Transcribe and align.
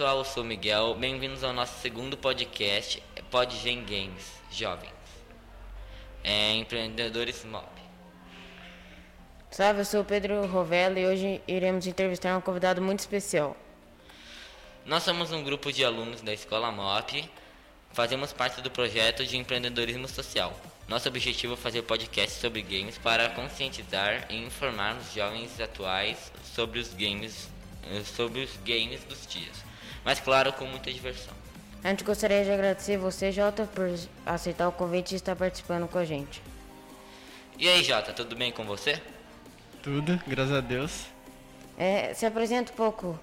pessoal, 0.00 0.16
eu 0.16 0.24
sou 0.24 0.42
o 0.42 0.46
Miguel. 0.46 0.94
Bem-vindos 0.94 1.44
ao 1.44 1.52
nosso 1.52 1.78
segundo 1.82 2.16
podcast, 2.16 3.02
Podgen 3.30 3.84
Games 3.84 4.32
Jovens. 4.50 4.94
É, 6.24 6.54
empreendedores 6.54 7.44
MOP. 7.44 7.68
Salve, 9.50 9.80
eu 9.80 9.84
sou 9.84 10.00
o 10.00 10.04
Pedro 10.04 10.46
Rovella 10.46 10.98
e 10.98 11.06
hoje 11.06 11.42
iremos 11.46 11.86
entrevistar 11.86 12.34
um 12.34 12.40
convidado 12.40 12.80
muito 12.80 13.00
especial. 13.00 13.54
Nós 14.86 15.02
somos 15.02 15.32
um 15.32 15.44
grupo 15.44 15.70
de 15.70 15.84
alunos 15.84 16.22
da 16.22 16.32
Escola 16.32 16.72
MOP. 16.72 17.30
Fazemos 17.92 18.32
parte 18.32 18.62
do 18.62 18.70
projeto 18.70 19.26
de 19.26 19.36
empreendedorismo 19.36 20.08
social. 20.08 20.58
Nosso 20.88 21.10
objetivo 21.10 21.52
é 21.52 21.56
fazer 21.58 21.82
podcast 21.82 22.40
sobre 22.40 22.62
games 22.62 22.96
para 22.96 23.28
conscientizar 23.28 24.28
e 24.30 24.38
informar 24.38 24.96
os 24.96 25.12
jovens 25.12 25.60
atuais 25.60 26.32
sobre 26.54 26.78
os 26.78 26.94
games, 26.94 27.50
eh, 27.84 28.02
sobre 28.02 28.40
os 28.40 28.56
games 28.64 29.04
dos 29.04 29.26
dias. 29.26 29.68
Mas 30.04 30.20
claro, 30.20 30.52
com 30.52 30.64
muita 30.64 30.92
diversão. 30.92 31.34
A 31.82 31.88
gente 31.88 32.04
gostaria 32.04 32.44
de 32.44 32.50
agradecer 32.50 32.98
você, 32.98 33.32
Jota, 33.32 33.64
por 33.64 33.90
aceitar 34.26 34.68
o 34.68 34.72
convite 34.72 35.12
e 35.12 35.16
estar 35.16 35.34
participando 35.34 35.88
com 35.88 35.98
a 35.98 36.04
gente. 36.04 36.42
E 37.58 37.68
aí, 37.68 37.82
Jota, 37.82 38.12
tudo 38.12 38.36
bem 38.36 38.52
com 38.52 38.64
você? 38.64 39.00
Tudo, 39.82 40.20
graças 40.26 40.52
a 40.52 40.60
Deus. 40.60 41.06
É, 41.78 42.12
se 42.12 42.26
apresenta 42.26 42.70
um 42.72 42.76
pouco. 42.76 43.18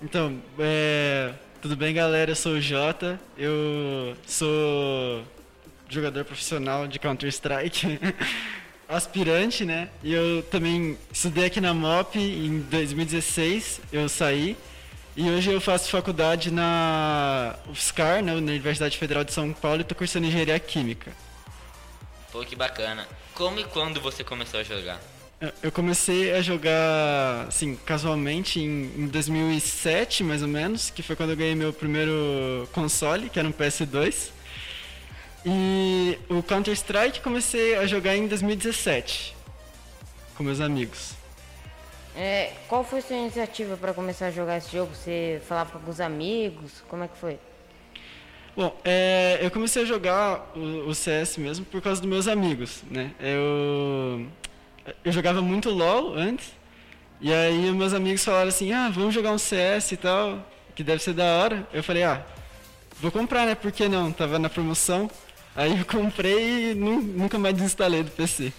Então, 0.00 0.40
é, 0.58 1.32
tudo 1.60 1.76
bem, 1.76 1.92
galera? 1.92 2.30
Eu 2.30 2.36
sou 2.36 2.52
o 2.52 2.60
Jota. 2.60 3.18
Eu 3.36 4.16
sou 4.26 5.24
jogador 5.88 6.24
profissional 6.24 6.86
de 6.86 6.98
Counter-Strike. 7.00 7.98
Aspirante, 8.88 9.64
né? 9.64 9.88
E 10.02 10.12
eu 10.12 10.42
também 10.44 10.96
estudei 11.12 11.44
aqui 11.44 11.60
na 11.60 11.74
MOP 11.74 12.18
em 12.18 12.60
2016. 12.60 13.80
Eu 13.92 14.08
saí. 14.08 14.56
E 15.16 15.28
hoje 15.28 15.50
eu 15.50 15.60
faço 15.60 15.90
faculdade 15.90 16.50
na 16.50 17.56
UFSCar, 17.68 18.22
né, 18.22 18.32
na 18.32 18.38
Universidade 18.38 18.96
Federal 18.96 19.24
de 19.24 19.32
São 19.32 19.52
Paulo, 19.52 19.78
e 19.78 19.82
estou 19.82 19.96
cursando 19.96 20.26
Engenharia 20.26 20.58
Química. 20.58 21.12
Pô, 22.30 22.44
que 22.44 22.54
bacana. 22.54 23.06
Como 23.34 23.58
e 23.58 23.64
quando 23.64 24.00
você 24.00 24.22
começou 24.22 24.60
a 24.60 24.62
jogar? 24.62 25.00
Eu 25.62 25.72
comecei 25.72 26.32
a 26.32 26.42
jogar, 26.42 27.46
assim, 27.48 27.74
casualmente 27.86 28.60
em, 28.60 28.92
em 28.96 29.06
2007, 29.06 30.22
mais 30.22 30.42
ou 30.42 30.48
menos, 30.48 30.90
que 30.90 31.02
foi 31.02 31.16
quando 31.16 31.30
eu 31.30 31.36
ganhei 31.36 31.54
meu 31.54 31.72
primeiro 31.72 32.68
console, 32.72 33.30
que 33.30 33.38
era 33.38 33.48
um 33.48 33.52
PS2. 33.52 34.30
E 35.44 36.18
o 36.28 36.42
Counter-Strike 36.42 37.20
comecei 37.20 37.74
a 37.76 37.86
jogar 37.86 38.14
em 38.14 38.28
2017, 38.28 39.34
com 40.36 40.44
meus 40.44 40.60
amigos. 40.60 41.19
É, 42.22 42.52
qual 42.68 42.84
foi 42.84 42.98
a 42.98 43.02
sua 43.02 43.16
iniciativa 43.16 43.78
para 43.78 43.94
começar 43.94 44.26
a 44.26 44.30
jogar 44.30 44.58
esse 44.58 44.70
jogo? 44.70 44.94
Você 44.94 45.40
falava 45.48 45.70
com 45.70 45.78
alguns 45.78 46.00
amigos? 46.00 46.84
Como 46.86 47.02
é 47.02 47.08
que 47.08 47.16
foi? 47.16 47.38
Bom, 48.54 48.78
é, 48.84 49.38
eu 49.40 49.50
comecei 49.50 49.84
a 49.84 49.86
jogar 49.86 50.52
o, 50.54 50.90
o, 50.90 50.94
CS 50.94 51.38
mesmo 51.38 51.64
por 51.64 51.80
causa 51.80 51.98
dos 51.98 52.10
meus 52.10 52.28
amigos, 52.28 52.82
né? 52.90 53.12
Eu, 53.18 54.26
eu 55.02 55.10
jogava 55.10 55.40
muito 55.40 55.70
LoL 55.70 56.12
antes, 56.14 56.52
e 57.22 57.32
aí 57.32 57.72
meus 57.72 57.94
amigos 57.94 58.22
falaram 58.22 58.48
assim, 58.48 58.70
ah, 58.70 58.90
vamos 58.90 59.14
jogar 59.14 59.32
um 59.32 59.38
CS 59.38 59.92
e 59.92 59.96
tal, 59.96 60.46
que 60.74 60.84
deve 60.84 61.02
ser 61.02 61.14
da 61.14 61.24
hora. 61.24 61.66
Eu 61.72 61.82
falei, 61.82 62.02
ah, 62.02 62.22
vou 63.00 63.10
comprar, 63.10 63.46
né? 63.46 63.54
Por 63.54 63.72
que 63.72 63.88
não? 63.88 64.12
Tava 64.12 64.38
na 64.38 64.50
promoção. 64.50 65.10
Aí 65.56 65.78
eu 65.78 65.86
comprei 65.88 66.72
e 66.72 66.74
nunca 66.74 67.38
mais 67.38 67.54
desinstalei 67.54 68.02
do 68.02 68.10
PC. 68.10 68.52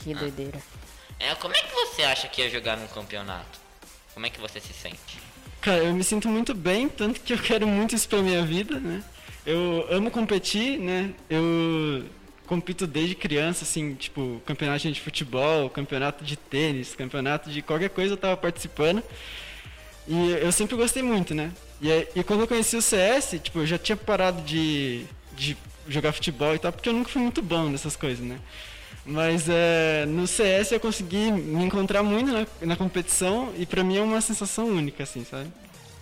que 0.00 0.12
doideira. 0.12 0.60
É, 1.20 1.34
como 1.34 1.54
é 1.54 1.60
que 1.60 1.74
você 1.74 2.02
acha 2.02 2.26
que 2.26 2.40
ia 2.40 2.48
jogar 2.48 2.78
num 2.78 2.86
campeonato? 2.86 3.60
Como 4.14 4.24
é 4.24 4.30
que 4.30 4.40
você 4.40 4.58
se 4.58 4.72
sente? 4.72 5.20
Cara, 5.60 5.84
eu 5.84 5.94
me 5.94 6.02
sinto 6.02 6.26
muito 6.28 6.54
bem, 6.54 6.88
tanto 6.88 7.20
que 7.20 7.34
eu 7.34 7.38
quero 7.38 7.68
muito 7.68 7.94
isso 7.94 8.08
pra 8.08 8.22
minha 8.22 8.42
vida, 8.42 8.80
né? 8.80 9.04
Eu 9.44 9.86
amo 9.90 10.10
competir, 10.10 10.78
né? 10.78 11.12
Eu 11.28 12.06
compito 12.46 12.86
desde 12.86 13.14
criança, 13.14 13.64
assim, 13.64 13.94
tipo, 13.94 14.40
campeonato 14.46 14.90
de 14.90 15.00
futebol, 15.00 15.68
campeonato 15.68 16.24
de 16.24 16.36
tênis, 16.36 16.94
campeonato 16.94 17.50
de 17.50 17.60
qualquer 17.60 17.90
coisa 17.90 18.14
eu 18.14 18.18
tava 18.18 18.36
participando. 18.38 19.02
E 20.08 20.30
eu 20.32 20.50
sempre 20.50 20.74
gostei 20.74 21.02
muito, 21.02 21.34
né? 21.34 21.52
E, 21.82 22.08
e 22.16 22.24
quando 22.24 22.40
eu 22.40 22.48
conheci 22.48 22.76
o 22.76 22.82
CS, 22.82 23.38
tipo, 23.42 23.60
eu 23.60 23.66
já 23.66 23.78
tinha 23.78 23.96
parado 23.96 24.40
de, 24.42 25.04
de 25.36 25.56
jogar 25.86 26.12
futebol 26.12 26.54
e 26.54 26.58
tal, 26.58 26.72
porque 26.72 26.88
eu 26.88 26.94
nunca 26.94 27.10
fui 27.10 27.20
muito 27.20 27.42
bom 27.42 27.68
nessas 27.68 27.94
coisas, 27.94 28.24
né? 28.24 28.38
Mas 29.10 29.48
é, 29.48 30.06
no 30.06 30.24
CS 30.24 30.70
eu 30.70 30.78
consegui 30.78 31.32
me 31.32 31.64
encontrar 31.64 32.00
muito 32.00 32.30
na, 32.30 32.46
na 32.62 32.76
competição 32.76 33.52
e 33.58 33.66
pra 33.66 33.82
mim 33.82 33.96
é 33.96 34.00
uma 34.00 34.20
sensação 34.20 34.66
única, 34.66 35.02
assim, 35.02 35.24
sabe? 35.24 35.50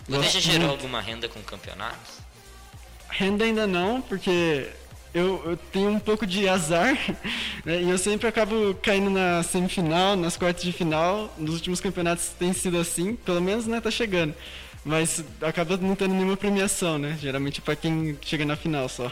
Você 0.07 0.29
já 0.29 0.39
gerou 0.39 0.67
muito. 0.67 0.81
alguma 0.81 1.01
renda 1.01 1.27
com 1.27 1.41
campeonatos? 1.41 2.19
Renda 3.09 3.45
ainda 3.45 3.65
não, 3.65 3.99
porque 3.99 4.67
eu, 5.11 5.41
eu 5.43 5.57
tenho 5.57 5.89
um 5.89 5.99
pouco 5.99 6.23
de 6.27 6.47
azar 6.47 6.95
né? 7.65 7.81
e 7.81 7.89
eu 7.89 7.97
sempre 7.97 8.27
acabo 8.27 8.75
caindo 8.75 9.09
na 9.09 9.41
semifinal, 9.41 10.15
nas 10.15 10.37
quartas 10.37 10.63
de 10.63 10.71
final. 10.71 11.33
Nos 11.35 11.55
últimos 11.55 11.81
campeonatos 11.81 12.29
tem 12.37 12.53
sido 12.53 12.77
assim, 12.77 13.15
pelo 13.15 13.41
menos 13.41 13.65
né, 13.65 13.81
tá 13.81 13.89
chegando. 13.89 14.35
Mas 14.85 15.23
acaba 15.41 15.77
não 15.77 15.95
tendo 15.95 16.13
nenhuma 16.13 16.37
premiação, 16.37 16.99
né? 16.99 17.17
Geralmente 17.19 17.59
para 17.59 17.75
quem 17.75 18.15
chega 18.21 18.45
na 18.45 18.55
final 18.55 18.87
só. 18.87 19.11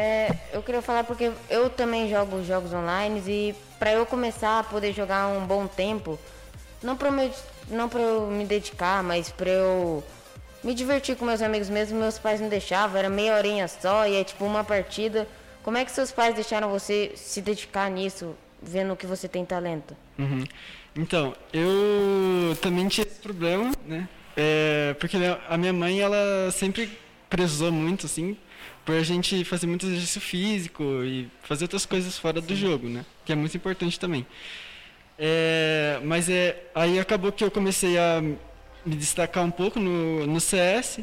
É, 0.00 0.34
eu 0.54 0.62
queria 0.62 0.80
falar 0.80 1.04
porque 1.04 1.30
eu 1.50 1.68
também 1.68 2.08
jogo 2.08 2.42
jogos 2.42 2.72
online 2.72 3.22
e 3.26 3.54
para 3.78 3.92
eu 3.92 4.06
começar 4.06 4.60
a 4.60 4.64
poder 4.64 4.94
jogar 4.94 5.28
um 5.28 5.44
bom 5.44 5.66
tempo, 5.66 6.18
não 6.82 6.96
para 6.96 7.10
eu 8.00 8.26
me 8.28 8.46
dedicar, 8.46 9.02
mas 9.02 9.28
para 9.28 9.50
eu 9.50 10.02
me 10.64 10.74
divertir 10.74 11.16
com 11.16 11.26
meus 11.26 11.42
amigos 11.42 11.68
mesmo, 11.68 12.00
meus 12.00 12.18
pais 12.18 12.40
não 12.40 12.48
deixavam, 12.48 12.96
era 12.98 13.10
meia 13.10 13.36
horinha 13.36 13.68
só 13.68 14.06
e 14.06 14.16
é 14.16 14.24
tipo 14.24 14.42
uma 14.42 14.64
partida. 14.64 15.28
Como 15.62 15.76
é 15.76 15.84
que 15.84 15.90
seus 15.90 16.10
pais 16.10 16.34
deixaram 16.34 16.70
você 16.70 17.12
se 17.14 17.42
dedicar 17.42 17.90
nisso, 17.90 18.34
vendo 18.62 18.96
que 18.96 19.04
você 19.04 19.28
tem 19.28 19.44
talento? 19.44 19.94
Uhum. 20.18 20.44
Então, 20.96 21.34
eu 21.52 22.56
também 22.62 22.88
tinha 22.88 23.06
esse 23.06 23.20
problema, 23.20 23.70
né? 23.86 24.08
É, 24.34 24.96
porque 24.98 25.18
a 25.46 25.58
minha 25.58 25.74
mãe, 25.74 26.00
ela 26.00 26.50
sempre 26.52 26.98
prezou 27.28 27.70
muito, 27.70 28.06
assim, 28.06 28.34
por 28.90 28.96
a 28.96 29.02
gente 29.04 29.44
fazer 29.44 29.68
muito 29.68 29.86
exercício 29.86 30.20
físico 30.20 30.82
e 31.04 31.28
fazer 31.44 31.64
outras 31.64 31.86
coisas 31.86 32.18
fora 32.18 32.40
Sim. 32.40 32.46
do 32.48 32.56
jogo, 32.56 32.88
né? 32.88 33.06
Que 33.24 33.32
é 33.32 33.36
muito 33.36 33.56
importante 33.56 34.00
também. 34.00 34.26
É, 35.16 36.00
mas 36.02 36.28
é, 36.28 36.64
aí 36.74 36.98
acabou 36.98 37.30
que 37.30 37.44
eu 37.44 37.52
comecei 37.52 37.96
a 37.96 38.20
me 38.20 38.96
destacar 38.96 39.44
um 39.44 39.50
pouco 39.50 39.78
no, 39.78 40.26
no 40.26 40.40
CS 40.40 41.00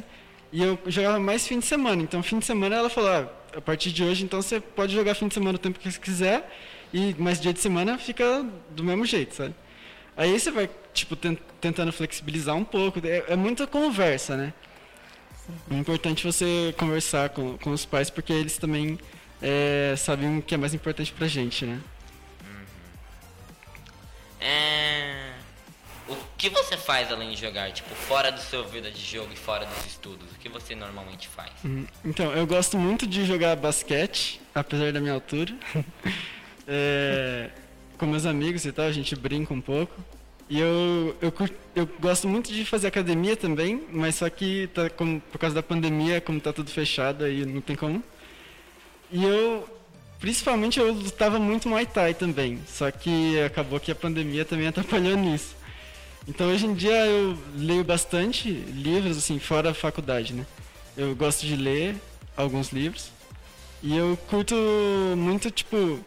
e 0.52 0.62
eu 0.62 0.78
jogava 0.88 1.18
mais 1.18 1.48
fim 1.48 1.60
de 1.60 1.66
semana. 1.66 2.02
Então, 2.02 2.22
fim 2.22 2.40
de 2.40 2.46
semana 2.46 2.76
ela 2.76 2.90
falou: 2.90 3.10
ah, 3.10 3.30
a 3.56 3.62
partir 3.62 3.94
de 3.94 4.04
hoje, 4.04 4.26
então 4.26 4.42
você 4.42 4.60
pode 4.60 4.94
jogar 4.94 5.16
fim 5.16 5.30
de 5.30 5.34
semana 5.34 5.56
o 5.56 5.60
tempo 5.60 5.80
que 5.80 5.90
você 5.90 6.00
quiser, 6.00 6.52
e 6.94 7.16
mais 7.18 7.40
dia 7.40 7.54
de 7.54 7.60
semana 7.62 7.98
fica 7.98 8.46
do 8.72 8.84
mesmo 8.84 9.06
jeito, 9.06 9.34
sabe? 9.34 9.56
Aí 10.18 10.38
você 10.38 10.52
vai, 10.52 10.70
tipo, 10.94 11.16
tentando 11.16 11.94
flexibilizar 11.94 12.56
um 12.56 12.66
pouco. 12.66 13.00
É, 13.06 13.24
é 13.30 13.36
muita 13.38 13.66
conversa, 13.66 14.36
né? 14.36 14.54
É 15.70 15.76
importante 15.76 16.26
você 16.26 16.74
conversar 16.78 17.30
com, 17.30 17.58
com 17.58 17.72
os 17.72 17.86
pais, 17.86 18.10
porque 18.10 18.34
eles 18.34 18.58
também 18.58 18.98
é, 19.42 19.94
sabem 19.98 20.40
o 20.40 20.42
que 20.42 20.54
é 20.54 20.58
mais 20.58 20.74
importante 20.74 21.12
pra 21.12 21.28
gente, 21.28 21.66
né? 21.66 21.80
Uhum. 22.44 22.66
É... 24.42 25.34
O 26.08 26.16
que 26.38 26.50
você 26.50 26.78
faz 26.78 27.12
além 27.12 27.32
de 27.32 27.42
jogar? 27.42 27.72
Tipo, 27.72 27.94
fora 27.94 28.32
do 28.32 28.40
seu 28.40 28.68
vida 28.68 28.90
de 28.90 29.04
jogo 29.04 29.32
e 29.34 29.36
fora 29.36 29.66
dos 29.66 29.86
estudos? 29.86 30.32
O 30.32 30.36
que 30.36 30.48
você 30.48 30.76
normalmente 30.76 31.28
faz? 31.28 31.52
Uhum. 31.64 31.86
Então, 32.04 32.32
eu 32.32 32.48
gosto 32.48 32.78
muito 32.78 33.06
de 33.06 33.26
jogar 33.26 33.56
basquete, 33.56 34.40
apesar 34.56 34.92
da 34.94 35.00
minha 35.00 35.14
altura. 35.14 35.54
é... 36.68 37.50
Com 37.98 38.06
meus 38.06 38.26
amigos 38.26 38.64
e 38.66 38.72
tal, 38.72 38.86
a 38.86 38.92
gente 38.92 39.16
brinca 39.16 39.54
um 39.54 39.62
pouco. 39.62 39.94
E 40.50 40.60
eu, 40.60 41.16
eu, 41.22 41.34
eu 41.76 41.90
gosto 42.00 42.28
muito 42.28 42.52
de 42.52 42.64
fazer 42.64 42.88
academia 42.88 43.36
também, 43.36 43.84
mas 43.92 44.16
só 44.16 44.30
que 44.30 44.68
tá, 44.74 44.90
como, 44.90 45.20
por 45.20 45.38
causa 45.38 45.56
da 45.56 45.64
pandemia, 45.64 46.22
como 46.22 46.40
tá 46.40 46.54
tudo 46.54 46.72
fechado, 46.72 47.26
aí 47.26 47.46
não 47.46 47.60
tem 47.60 47.76
como. 47.76 48.02
E 49.12 49.24
eu, 49.24 49.68
principalmente, 50.20 50.80
eu 50.80 50.94
lutava 50.94 51.38
muito 51.38 51.68
Muay 51.68 51.86
Thai 51.86 52.14
também, 52.14 52.60
só 52.66 52.90
que 52.90 53.40
acabou 53.42 53.80
que 53.80 53.92
a 53.92 53.96
pandemia 53.96 54.46
também 54.46 54.68
atrapalhou 54.68 55.18
nisso. 55.18 55.56
Então 56.28 56.50
hoje 56.50 56.66
em 56.66 56.74
dia 56.74 57.06
eu 57.06 57.38
leio 57.56 57.84
bastante 57.84 58.50
livros, 58.50 59.18
assim, 59.18 59.40
fora 59.40 59.72
a 59.72 59.74
faculdade, 59.74 60.34
né? 60.34 60.46
Eu 60.96 61.16
gosto 61.16 61.46
de 61.46 61.56
ler 61.56 61.96
alguns 62.36 62.72
livros. 62.72 63.12
E 63.82 63.96
eu 63.96 64.18
curto 64.30 64.56
muito, 65.16 65.52
tipo, 65.52 66.00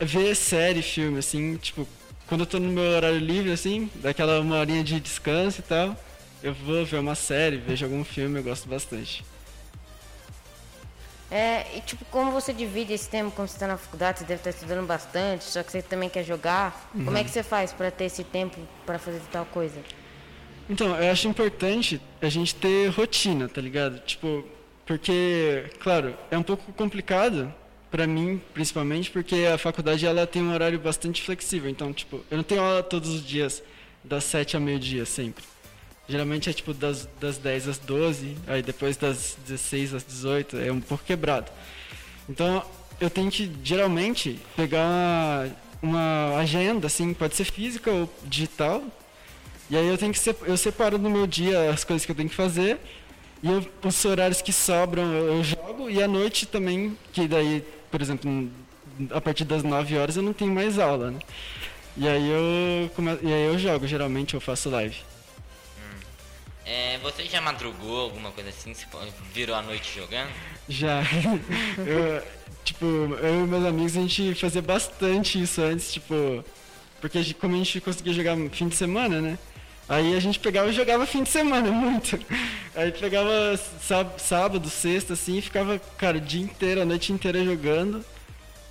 ver 0.00 0.34
série, 0.34 0.82
filme, 0.82 1.18
assim, 1.18 1.56
tipo, 1.56 1.86
quando 2.32 2.40
eu 2.40 2.46
tô 2.46 2.58
no 2.58 2.70
meu 2.70 2.82
horário 2.82 3.18
livre, 3.18 3.52
assim, 3.52 3.90
daquela 3.96 4.40
uma 4.40 4.56
horinha 4.56 4.82
de 4.82 4.98
descanso 4.98 5.60
e 5.60 5.62
tal, 5.64 5.94
eu 6.42 6.54
vou 6.54 6.82
ver 6.82 6.98
uma 6.98 7.14
série, 7.14 7.58
vejo 7.58 7.84
algum 7.84 8.02
filme, 8.02 8.38
eu 8.38 8.42
gosto 8.42 8.66
bastante. 8.66 9.22
É, 11.30 11.66
e 11.76 11.82
tipo, 11.82 12.06
como 12.06 12.32
você 12.32 12.54
divide 12.54 12.94
esse 12.94 13.06
tempo 13.06 13.32
quando 13.32 13.48
você 13.48 13.56
está 13.56 13.66
na 13.66 13.76
faculdade, 13.76 14.20
você 14.20 14.24
deve 14.24 14.40
estar 14.40 14.48
estudando 14.48 14.86
bastante, 14.86 15.44
só 15.44 15.62
que 15.62 15.70
você 15.70 15.82
também 15.82 16.08
quer 16.08 16.24
jogar. 16.24 16.90
Uhum. 16.94 17.04
Como 17.04 17.18
é 17.18 17.22
que 17.22 17.28
você 17.28 17.42
faz 17.42 17.70
para 17.70 17.90
ter 17.90 18.04
esse 18.04 18.24
tempo 18.24 18.58
para 18.86 18.98
fazer 18.98 19.20
tal 19.30 19.44
coisa? 19.44 19.78
Então, 20.70 20.96
eu 20.96 21.12
acho 21.12 21.28
importante 21.28 22.00
a 22.22 22.30
gente 22.30 22.54
ter 22.54 22.88
rotina, 22.88 23.46
tá 23.46 23.60
ligado? 23.60 23.98
Tipo, 24.06 24.42
porque, 24.86 25.66
claro, 25.80 26.16
é 26.30 26.38
um 26.38 26.42
pouco 26.42 26.72
complicado 26.72 27.52
para 27.92 28.06
mim, 28.06 28.40
principalmente, 28.54 29.10
porque 29.10 29.44
a 29.52 29.58
faculdade 29.58 30.06
ela 30.06 30.26
tem 30.26 30.42
um 30.42 30.52
horário 30.52 30.78
bastante 30.78 31.20
flexível. 31.20 31.70
Então, 31.70 31.92
tipo, 31.92 32.24
eu 32.30 32.38
não 32.38 32.42
tenho 32.42 32.62
aula 32.62 32.82
todos 32.82 33.10
os 33.10 33.24
dias 33.24 33.62
das 34.02 34.24
7 34.24 34.56
ao 34.56 34.62
meio-dia 34.62 35.04
sempre. 35.04 35.44
Geralmente 36.08 36.48
é 36.48 36.52
tipo 36.54 36.72
das, 36.72 37.06
das 37.20 37.36
10 37.36 37.68
às 37.68 37.78
12, 37.78 38.36
aí 38.46 38.62
depois 38.62 38.96
das 38.96 39.36
16 39.46 39.94
às 39.94 40.04
18, 40.04 40.56
é 40.56 40.72
um 40.72 40.80
pouco 40.80 41.04
quebrado. 41.04 41.52
Então, 42.28 42.64
eu 42.98 43.10
tenho 43.10 43.30
que 43.30 43.52
geralmente 43.62 44.40
pegar 44.56 45.48
uma, 45.82 46.38
agenda, 46.38 46.86
assim, 46.86 47.12
pode 47.12 47.36
ser 47.36 47.44
física 47.44 47.90
ou 47.90 48.08
digital, 48.24 48.82
e 49.68 49.76
aí 49.76 49.86
eu 49.86 49.98
tenho 49.98 50.12
que 50.12 50.18
eu 50.46 50.56
separo 50.56 50.98
no 50.98 51.10
meu 51.10 51.26
dia 51.26 51.70
as 51.70 51.84
coisas 51.84 52.06
que 52.06 52.12
eu 52.12 52.16
tenho 52.16 52.28
que 52.28 52.34
fazer 52.34 52.78
e 53.42 53.48
eu, 53.48 53.66
os 53.82 54.04
horários 54.04 54.40
que 54.40 54.52
sobram 54.52 55.12
eu, 55.12 55.42
jogo 55.42 55.90
e 55.90 56.00
à 56.00 56.06
noite 56.06 56.46
também, 56.46 56.96
que 57.12 57.26
daí, 57.26 57.64
por 57.92 58.00
exemplo, 58.00 58.50
a 59.10 59.20
partir 59.20 59.44
das 59.44 59.62
9 59.62 59.98
horas 59.98 60.16
eu 60.16 60.22
não 60.22 60.32
tenho 60.32 60.50
mais 60.50 60.78
aula, 60.78 61.10
né? 61.10 61.20
E 61.94 62.08
aí 62.08 62.26
eu 62.26 62.90
come, 62.96 63.18
e 63.22 63.30
aí 63.30 63.44
eu 63.44 63.58
jogo, 63.58 63.86
geralmente 63.86 64.32
eu 64.32 64.40
faço 64.40 64.70
live. 64.70 64.96
Hum. 65.78 66.00
É, 66.64 66.98
você 67.02 67.26
já 67.26 67.42
madrugou 67.42 68.00
alguma 68.00 68.30
coisa 68.32 68.48
assim? 68.48 68.72
Virou 69.34 69.54
a 69.54 69.60
noite 69.60 69.94
jogando? 69.94 70.30
Já. 70.66 71.02
eu, 71.86 72.26
tipo, 72.64 72.86
eu 72.86 73.44
e 73.44 73.46
meus 73.46 73.66
amigos 73.66 73.96
a 73.96 74.00
gente 74.00 74.34
fazia 74.36 74.62
bastante 74.62 75.40
isso 75.40 75.60
antes, 75.60 75.92
tipo, 75.92 76.42
porque 76.98 77.34
como 77.34 77.54
a 77.54 77.58
gente 77.58 77.78
conseguia 77.82 78.14
jogar 78.14 78.36
fim 78.50 78.68
de 78.68 78.74
semana, 78.74 79.20
né? 79.20 79.38
Aí 79.92 80.16
a 80.16 80.20
gente 80.20 80.40
pegava 80.40 80.70
e 80.70 80.72
jogava 80.72 81.04
fim 81.04 81.22
de 81.22 81.28
semana, 81.28 81.68
muito. 81.70 82.18
Aí 82.74 82.90
pegava 82.92 83.30
sábado, 84.16 84.70
sexta, 84.70 85.12
assim, 85.12 85.36
e 85.36 85.42
ficava, 85.42 85.78
cara, 85.98 86.16
o 86.16 86.20
dia 86.20 86.42
inteiro, 86.42 86.80
a 86.80 86.86
noite 86.86 87.12
inteira 87.12 87.44
jogando. 87.44 88.02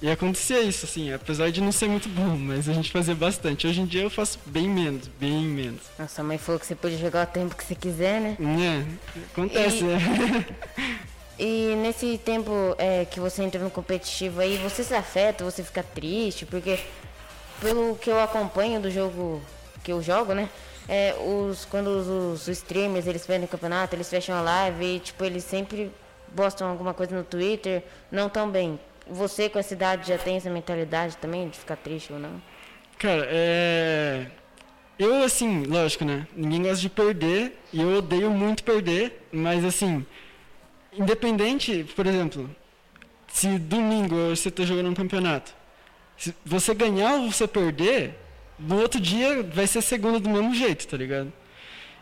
E 0.02 0.10
acontecia 0.10 0.64
isso, 0.64 0.84
assim, 0.84 1.14
apesar 1.14 1.52
de 1.52 1.62
não 1.62 1.72
ser 1.72 1.88
muito 1.88 2.10
bom, 2.10 2.36
mas 2.36 2.68
a 2.68 2.74
gente 2.74 2.92
fazia 2.92 3.14
bastante. 3.14 3.68
Hoje 3.68 3.82
em 3.82 3.86
dia 3.86 4.02
eu 4.02 4.10
faço 4.10 4.40
bem 4.48 4.68
menos, 4.68 5.08
bem 5.20 5.44
menos. 5.44 5.82
Nossa, 6.00 6.22
a 6.22 6.24
mãe 6.24 6.40
falou 6.40 6.60
que 6.60 6.66
você 6.66 6.74
pode 6.74 6.98
jogar 6.98 7.28
o 7.28 7.30
tempo 7.30 7.56
que 7.56 7.64
você 7.64 7.76
quiser, 7.76 8.20
né? 8.20 8.36
É, 8.40 9.24
acontece, 9.32 9.82
e... 9.82 9.84
né? 9.84 10.46
e 11.38 11.76
nesse 11.76 12.18
tempo 12.18 12.52
é, 12.80 13.06
que 13.06 13.20
você 13.20 13.44
entra 13.44 13.64
no 13.64 13.70
competitivo 13.70 14.42
aí, 14.42 14.58
você 14.58 14.84
se 14.84 14.96
afeta, 14.96 15.44
você 15.44 15.64
fica 15.64 15.84
triste, 15.84 16.48
porque 16.48 16.80
pelo 17.60 17.96
que 17.96 18.10
eu 18.10 18.20
acompanho 18.20 18.82
do 18.82 18.90
jogo 18.90 19.40
que 19.84 19.92
eu 19.92 20.02
jogo, 20.02 20.34
né? 20.34 20.50
É, 20.92 21.16
os, 21.16 21.64
quando 21.64 21.88
os, 21.88 22.08
os, 22.10 22.48
streamers 22.50 23.08
eles 23.08 23.26
perdem 23.26 23.46
o 23.46 23.48
campeonato, 23.48 23.96
eles 23.96 24.10
fecham 24.10 24.36
a 24.36 24.42
live 24.42 24.84
e 24.84 25.00
tipo, 25.00 25.24
eles 25.24 25.46
sempre 25.46 25.90
postam 26.36 26.68
alguma 26.68 26.94
coisa 26.94 27.16
no 27.16 27.24
Twitter, 27.24 27.82
não 28.12 28.28
tão 28.28 28.52
bem. 28.52 28.78
Você 29.10 29.48
com 29.48 29.58
essa 29.58 29.74
idade 29.74 30.10
já 30.10 30.18
tem 30.18 30.36
essa 30.36 30.50
mentalidade 30.50 31.16
também 31.16 31.48
de 31.48 31.58
ficar 31.58 31.78
triste 31.78 32.12
ou 32.12 32.20
não? 32.20 32.42
Cara, 33.00 33.26
é. 33.32 34.28
Eu, 35.00 35.24
assim, 35.24 35.64
lógico, 35.64 36.04
né? 36.04 36.28
Ninguém 36.36 36.64
gosta 36.64 36.82
de 36.82 36.90
perder 36.90 37.58
e 37.72 37.82
eu 37.82 38.00
odeio 38.00 38.30
muito 38.30 38.62
perder, 38.62 39.26
mas 39.32 39.64
assim, 39.64 40.06
independente, 40.92 41.86
por 41.96 42.06
exemplo, 42.06 42.54
se 43.30 43.58
domingo 43.58 44.36
você 44.36 44.50
está 44.50 44.66
jogando 44.66 44.90
um 44.90 44.94
campeonato, 44.94 45.54
se 46.18 46.36
você 46.46 46.74
ganhar 46.74 47.14
ou 47.14 47.32
você 47.32 47.48
perder, 47.48 48.21
no 48.68 48.80
outro 48.80 49.00
dia 49.00 49.44
vai 49.44 49.68
ser 49.68 49.82
segundo 49.82 50.20
do 50.20 50.30
mesmo 50.30 50.54
jeito, 50.54 50.88
tá 50.88 50.98
ligado? 50.98 51.32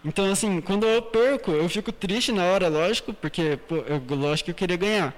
Então, 0.03 0.31
assim, 0.31 0.61
quando 0.61 0.85
eu 0.85 1.01
perco, 1.01 1.51
eu 1.51 1.67
fico 1.67 1.91
triste 1.91 2.31
na 2.31 2.45
hora, 2.45 2.67
lógico, 2.67 3.13
porque, 3.13 3.57
pô, 3.67 3.77
eu, 3.77 4.01
lógico 4.15 4.45
que 4.45 4.51
eu 4.51 4.55
queria 4.55 4.77
ganhar. 4.77 5.13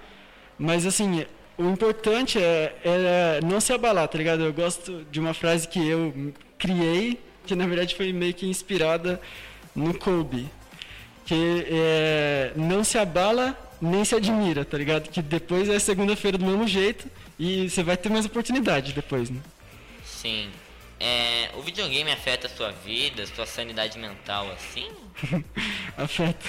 Mas, 0.57 0.85
assim, 0.85 1.25
o 1.57 1.69
importante 1.69 2.39
é, 2.39 2.75
é, 2.83 3.39
não 3.43 3.61
se 3.61 3.71
abalar, 3.73 4.07
tá 4.07 4.17
ligado? 4.17 4.43
Eu 4.43 4.53
gosto 4.53 5.05
de 5.11 5.19
uma 5.19 5.33
frase 5.33 5.67
que 5.67 5.87
eu 5.87 6.33
criei, 6.57 7.19
que 7.45 7.55
na 7.55 7.65
verdade 7.67 7.95
foi 7.95 8.11
meio 8.11 8.33
que 8.33 8.47
inspirada 8.47 9.21
no 9.75 9.93
Kobe. 9.97 10.49
Que 11.25 11.65
é, 11.69 12.51
não 12.55 12.83
se 12.83 12.97
abala 12.97 13.57
nem 13.81 14.05
se 14.05 14.13
admira, 14.15 14.63
tá 14.63 14.77
ligado? 14.77 15.09
Que 15.09 15.21
depois 15.21 15.67
é 15.67 15.79
segunda-feira 15.79 16.37
do 16.37 16.45
mesmo 16.45 16.67
jeito 16.67 17.07
e 17.39 17.69
você 17.69 17.81
vai 17.81 17.97
ter 17.97 18.09
mais 18.09 18.25
oportunidade 18.25 18.93
depois, 18.93 19.29
né? 19.29 19.39
Sim. 20.05 20.49
É, 21.03 21.49
o 21.55 21.63
videogame 21.63 22.11
afeta 22.11 22.45
a 22.45 22.49
sua 22.49 22.69
vida, 22.69 23.23
a 23.23 23.25
sua 23.25 23.47
sanidade 23.47 23.97
mental 23.97 24.51
assim? 24.51 24.87
afeta. 25.97 26.45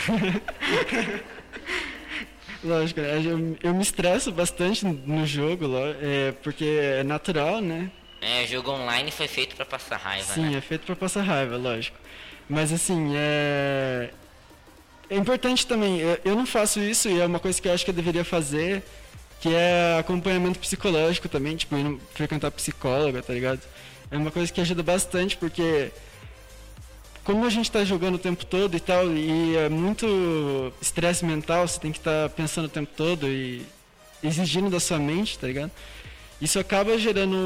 Lógico, 2.63 3.01
é, 3.01 3.17
eu, 3.17 3.57
eu, 3.63 3.75
me 3.75 3.83
estresso 3.83 4.31
bastante 4.31 4.85
no 4.85 5.27
jogo, 5.27 5.65
é, 6.03 6.33
porque 6.43 6.67
é 6.67 7.03
natural, 7.03 7.63
né? 7.63 7.91
É, 8.21 8.45
o 8.45 8.47
jogo 8.47 8.73
online 8.73 9.11
foi 9.11 9.27
feito 9.27 9.57
para 9.57 9.65
passar 9.65 9.97
raiva, 9.97 10.35
Sim, 10.35 10.51
né? 10.51 10.59
é 10.59 10.61
feito 10.61 10.85
para 10.85 10.97
passar 10.97 11.23
raiva, 11.23 11.57
lógico. 11.57 11.97
Mas 12.47 12.71
assim, 12.75 13.15
é... 13.17 14.11
É 15.09 15.17
importante 15.17 15.67
também, 15.67 16.01
eu 16.25 16.37
não 16.37 16.47
faço 16.47 16.79
isso 16.79 17.09
e 17.09 17.21
é 17.21 17.27
uma 17.27 17.39
coisa 17.39 17.61
que 17.61 17.69
eu 17.69 17.73
acho 17.73 17.85
que 17.85 17.91
eu 17.91 17.95
deveria 17.95 18.25
fazer, 18.25 18.83
que 19.41 19.55
é 19.55 19.97
acompanhamento 19.99 20.59
psicológico 20.59 21.29
também, 21.29 21.57
tipo, 21.57 21.75
frequentar 22.15 22.51
psicóloga, 22.51 23.23
tá 23.23 23.33
ligado? 23.33 23.61
É 24.13 24.17
uma 24.17 24.31
coisa 24.31 24.53
que 24.53 24.61
ajuda 24.61 24.83
bastante, 24.83 25.37
porque 25.39 25.91
como 27.25 27.47
a 27.47 27.51
gente 27.51 27.65
está 27.65 27.83
jogando 27.83 28.17
o 28.17 28.19
tempo 28.19 28.45
todo 28.45 28.77
e 28.77 28.81
tal, 28.81 29.11
e 29.11 29.57
é 29.57 29.69
muito 29.71 30.73
estresse 30.83 31.25
mental, 31.25 31.67
você 31.67 31.81
tem 31.81 31.91
que 31.91 31.99
estar 31.99 32.29
tá 32.29 32.35
pensando 32.35 32.67
o 32.67 32.69
tempo 32.69 32.91
todo 32.95 33.27
e 33.27 33.65
exigindo 34.23 34.69
da 34.69 34.79
sua 34.79 34.99
mente, 34.99 35.39
tá 35.39 35.47
ligado? 35.47 35.71
Isso 36.41 36.59
acaba 36.59 36.99
gerando 36.99 37.37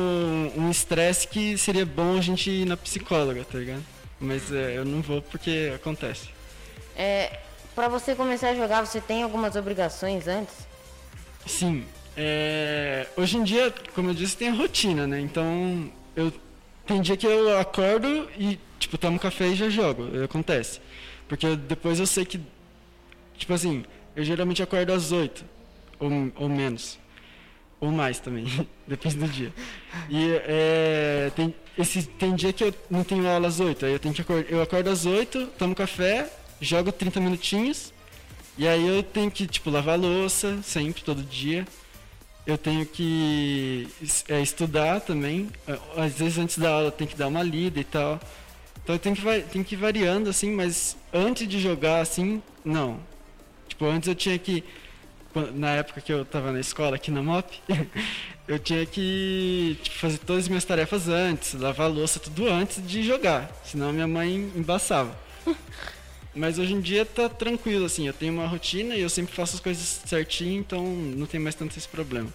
um 0.57 0.71
estresse 0.71 1.29
que 1.29 1.57
seria 1.57 1.87
bom 1.87 2.19
a 2.19 2.21
gente 2.21 2.51
ir 2.51 2.67
na 2.67 2.77
psicóloga, 2.77 3.45
tá 3.45 3.59
ligado? 3.59 3.85
Mas 4.19 4.51
é, 4.51 4.79
eu 4.79 4.85
não 4.85 5.03
vou 5.03 5.23
porque 5.23 5.73
acontece. 5.75 6.29
É, 6.97 7.41
para 7.75 7.89
você 7.89 8.15
começar 8.15 8.49
a 8.49 8.55
jogar, 8.55 8.85
você 8.85 9.01
tem 9.01 9.23
algumas 9.23 9.55
obrigações 9.55 10.27
antes? 10.27 10.55
Sim. 11.47 11.85
É, 12.17 13.07
hoje 13.17 13.37
em 13.37 13.45
dia, 13.45 13.73
como 13.95 14.11
eu 14.11 14.15
disse, 14.15 14.37
tem 14.37 14.49
a 14.49 14.55
rotina, 14.55 15.07
né? 15.07 15.21
Então 15.21 15.93
eu 16.17 16.33
tem 16.87 17.03
dia 17.03 17.17
que 17.17 17.27
eu 17.27 17.59
acordo 17.59 18.29
e, 18.39 18.59
tipo, 18.79 18.97
tomo 18.97 19.19
café 19.19 19.49
e 19.49 19.55
já 19.55 19.69
jogo. 19.69 20.05
Acontece. 20.25 20.81
Porque 21.29 21.57
depois 21.57 21.99
eu 21.99 22.07
sei 22.07 22.25
que, 22.25 22.41
tipo 23.37 23.53
assim, 23.53 23.85
eu 24.15 24.25
geralmente 24.25 24.63
acordo 24.63 24.93
às 24.93 25.13
8 25.13 25.45
ou, 25.99 26.11
ou 26.37 26.49
menos. 26.49 26.99
Ou 27.81 27.91
mais 27.91 28.19
também, 28.19 28.47
depende 28.87 29.17
do 29.17 29.29
dia. 29.29 29.53
E 30.09 30.41
é, 30.47 31.33
tem, 31.35 31.55
esse, 31.77 32.05
tem 32.05 32.35
dia 32.35 32.53
que 32.53 32.65
eu 32.65 32.75
não 32.89 33.05
tenho 33.05 33.29
aula 33.29 33.49
às 33.49 33.61
8, 33.61 33.85
aí 33.85 33.93
eu 33.93 33.99
tenho 33.99 34.15
que 34.15 34.23
acordar, 34.23 34.51
eu 34.51 34.63
acordo 34.63 34.89
às 34.89 35.05
8, 35.05 35.47
tomo 35.59 35.75
café, 35.75 36.31
jogo 36.61 36.91
30 36.91 37.21
minutinhos, 37.21 37.93
e 38.57 38.67
aí 38.67 38.87
eu 38.87 39.03
tenho 39.03 39.31
que, 39.31 39.47
tipo, 39.47 39.69
lavar 39.69 39.99
louça, 39.99 40.59
sempre, 40.63 41.03
todo 41.03 41.23
dia 41.23 41.67
eu 42.47 42.57
tenho 42.57 42.87
que 42.87 43.89
é, 44.29 44.41
estudar 44.41 45.01
também. 45.01 45.51
Às 45.97 46.15
vezes 46.15 46.39
antes 46.39 46.59
da 46.59 46.71
aula 46.71 46.91
tem 46.93 47.07
que 47.07 47.17
dar 47.17 47.27
uma 47.27 47.43
lida 47.43 47.81
e 47.81 47.85
tal. 47.85 48.21
Então 48.83 48.95
eu 48.95 48.99
tenho 49.01 49.17
que, 49.17 49.65
que 49.65 49.75
ir 49.75 49.79
variando, 49.79 50.31
assim, 50.31 50.53
mas 50.53 50.97
antes 51.13 51.49
de 51.49 51.59
jogar, 51.59 52.01
assim, 52.01 52.41
não. 52.65 53.01
Tipo, 53.67 53.87
antes 53.87 54.09
eu 54.09 54.15
tinha 54.15 54.39
que. 54.39 54.63
Na 55.55 55.71
época 55.73 56.01
que 56.01 56.11
eu 56.11 56.25
tava 56.25 56.53
na 56.53 56.61
escola 56.61 56.97
aqui 56.97 57.11
na 57.11 57.23
MOP, 57.23 57.61
eu 58.49 58.59
tinha 58.59 58.87
que 58.87 59.77
tipo, 59.83 59.97
fazer 59.99 60.19
todas 60.19 60.45
as 60.45 60.49
minhas 60.49 60.65
tarefas 60.65 61.09
antes, 61.09 61.53
lavar 61.53 61.87
a 61.87 61.91
louça, 61.91 62.21
tudo 62.21 62.49
antes 62.49 62.81
de 62.87 63.03
jogar. 63.03 63.51
Senão 63.65 63.93
minha 63.93 64.07
mãe 64.07 64.51
embaçava. 64.55 65.19
Mas 66.37 66.59
hoje 66.59 66.75
em 66.75 66.81
dia 66.83 67.07
tá 67.07 67.31
tranquilo, 67.31 67.87
assim, 67.87 68.07
eu 68.07 68.13
tenho 68.13 68.35
uma 68.35 68.47
rotina 68.47 68.95
e 68.95 69.01
eu 69.01 69.09
sempre 69.09 69.35
faço 69.35 69.55
as 69.55 69.61
coisas 69.61 70.03
certinho, 70.05 70.61
então 70.61 70.85
não 70.85 71.27
tem 71.27 71.41
mais 71.41 71.55
tanto 71.55 71.77
esse 71.79 71.89
problema. 71.89 72.29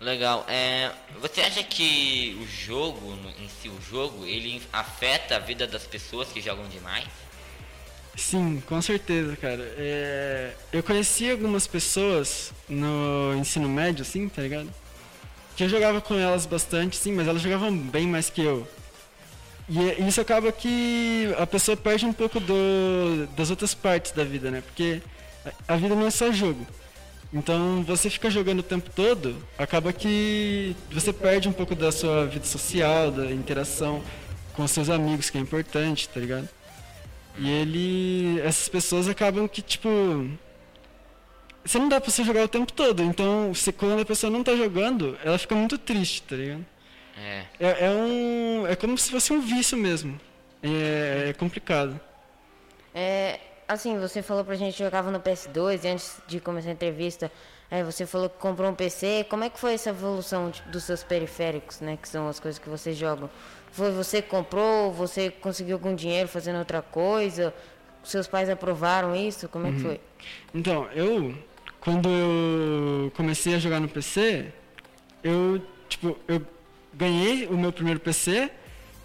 Legal. 0.00 0.46
É, 0.48 0.92
você 1.20 1.40
acha 1.40 1.62
que 1.64 2.38
o 2.40 2.46
jogo, 2.46 3.18
em 3.40 3.48
si, 3.48 3.68
o 3.68 3.80
jogo, 3.90 4.24
ele 4.24 4.62
afeta 4.72 5.36
a 5.36 5.38
vida 5.40 5.66
das 5.66 5.84
pessoas 5.84 6.28
que 6.28 6.40
jogam 6.40 6.68
demais? 6.68 7.08
Sim, 8.14 8.62
com 8.66 8.80
certeza, 8.80 9.36
cara. 9.36 9.62
É, 9.76 10.52
eu 10.72 10.84
conheci 10.84 11.28
algumas 11.28 11.66
pessoas 11.66 12.52
no 12.68 13.34
ensino 13.36 13.68
médio, 13.68 14.02
assim, 14.02 14.28
tá 14.28 14.42
ligado? 14.42 14.72
Que 15.56 15.64
eu 15.64 15.68
jogava 15.68 16.00
com 16.00 16.14
elas 16.14 16.46
bastante, 16.46 16.96
sim, 16.96 17.12
mas 17.12 17.26
elas 17.26 17.42
jogavam 17.42 17.76
bem 17.76 18.06
mais 18.06 18.30
que 18.30 18.42
eu. 18.42 18.68
E 19.68 19.90
é, 19.90 20.00
isso 20.00 20.20
acaba 20.20 20.50
que 20.52 21.34
a 21.38 21.46
pessoa 21.46 21.76
perde 21.76 22.06
um 22.06 22.12
pouco 22.12 22.38
do, 22.38 23.26
das 23.36 23.50
outras 23.50 23.74
partes 23.74 24.12
da 24.12 24.24
vida, 24.24 24.50
né? 24.50 24.60
Porque 24.60 25.02
a 25.66 25.76
vida 25.76 25.94
não 25.94 26.06
é 26.06 26.10
só 26.10 26.30
jogo. 26.30 26.66
Então 27.32 27.82
você 27.82 28.08
fica 28.08 28.30
jogando 28.30 28.60
o 28.60 28.62
tempo 28.62 28.88
todo, 28.94 29.36
acaba 29.58 29.92
que 29.92 30.76
você 30.90 31.12
perde 31.12 31.48
um 31.48 31.52
pouco 31.52 31.74
da 31.74 31.90
sua 31.90 32.26
vida 32.26 32.44
social, 32.44 33.10
da 33.10 33.30
interação 33.32 34.02
com 34.54 34.66
seus 34.66 34.88
amigos, 34.88 35.28
que 35.28 35.36
é 35.36 35.40
importante, 35.40 36.08
tá 36.08 36.20
ligado? 36.20 36.48
E 37.38 37.50
ele. 37.50 38.40
Essas 38.40 38.68
pessoas 38.68 39.08
acabam 39.08 39.46
que, 39.46 39.60
tipo. 39.60 39.88
Você 41.64 41.78
não 41.78 41.88
dá 41.88 42.00
pra 42.00 42.10
você 42.10 42.22
jogar 42.22 42.44
o 42.44 42.48
tempo 42.48 42.72
todo. 42.72 43.02
Então, 43.02 43.52
quando 43.76 44.00
a 44.00 44.04
pessoa 44.04 44.30
não 44.30 44.42
tá 44.42 44.54
jogando, 44.54 45.18
ela 45.24 45.36
fica 45.36 45.54
muito 45.54 45.76
triste, 45.76 46.22
tá 46.22 46.36
ligado? 46.36 46.64
É. 47.16 47.44
É, 47.58 47.86
é 47.86 47.90
um. 47.90 48.66
É 48.66 48.76
como 48.76 48.96
se 48.98 49.10
fosse 49.10 49.32
um 49.32 49.40
vício 49.40 49.76
mesmo. 49.76 50.20
É, 50.62 51.30
é 51.30 51.32
complicado. 51.32 51.98
É, 52.94 53.40
assim, 53.68 53.98
você 53.98 54.22
falou 54.22 54.44
pra 54.44 54.54
gente 54.54 54.76
que 54.76 54.84
jogava 54.84 55.10
no 55.10 55.20
PS2 55.20 55.84
e 55.84 55.88
antes 55.88 56.18
de 56.26 56.40
começar 56.40 56.70
a 56.70 56.72
entrevista, 56.72 57.30
é, 57.70 57.82
você 57.82 58.06
falou 58.06 58.28
que 58.28 58.38
comprou 58.38 58.70
um 58.70 58.74
PC. 58.74 59.26
Como 59.28 59.44
é 59.44 59.50
que 59.50 59.58
foi 59.58 59.74
essa 59.74 59.90
evolução 59.90 60.50
tipo, 60.50 60.68
dos 60.70 60.84
seus 60.84 61.02
periféricos, 61.02 61.80
né? 61.80 61.98
Que 62.00 62.08
são 62.08 62.28
as 62.28 62.38
coisas 62.38 62.58
que 62.58 62.68
vocês 62.68 62.96
jogam. 62.96 63.30
Foi 63.72 63.90
você 63.90 64.22
que 64.22 64.28
comprou? 64.28 64.92
Você 64.92 65.30
conseguiu 65.30 65.76
algum 65.76 65.94
dinheiro 65.94 66.28
fazendo 66.28 66.58
outra 66.58 66.80
coisa? 66.80 67.52
Seus 68.02 68.26
pais 68.26 68.48
aprovaram 68.48 69.16
isso? 69.16 69.48
Como 69.48 69.66
é 69.66 69.72
que 69.72 69.80
foi? 69.80 70.00
Então, 70.54 70.88
eu. 70.92 71.34
Quando 71.80 72.08
eu 72.08 73.10
comecei 73.12 73.54
a 73.54 73.58
jogar 73.58 73.80
no 73.80 73.88
PC, 73.88 74.52
eu. 75.22 75.60
Tipo, 75.88 76.18
eu 76.26 76.40
ganhei 76.96 77.46
o 77.46 77.56
meu 77.56 77.72
primeiro 77.72 78.00
PC 78.00 78.50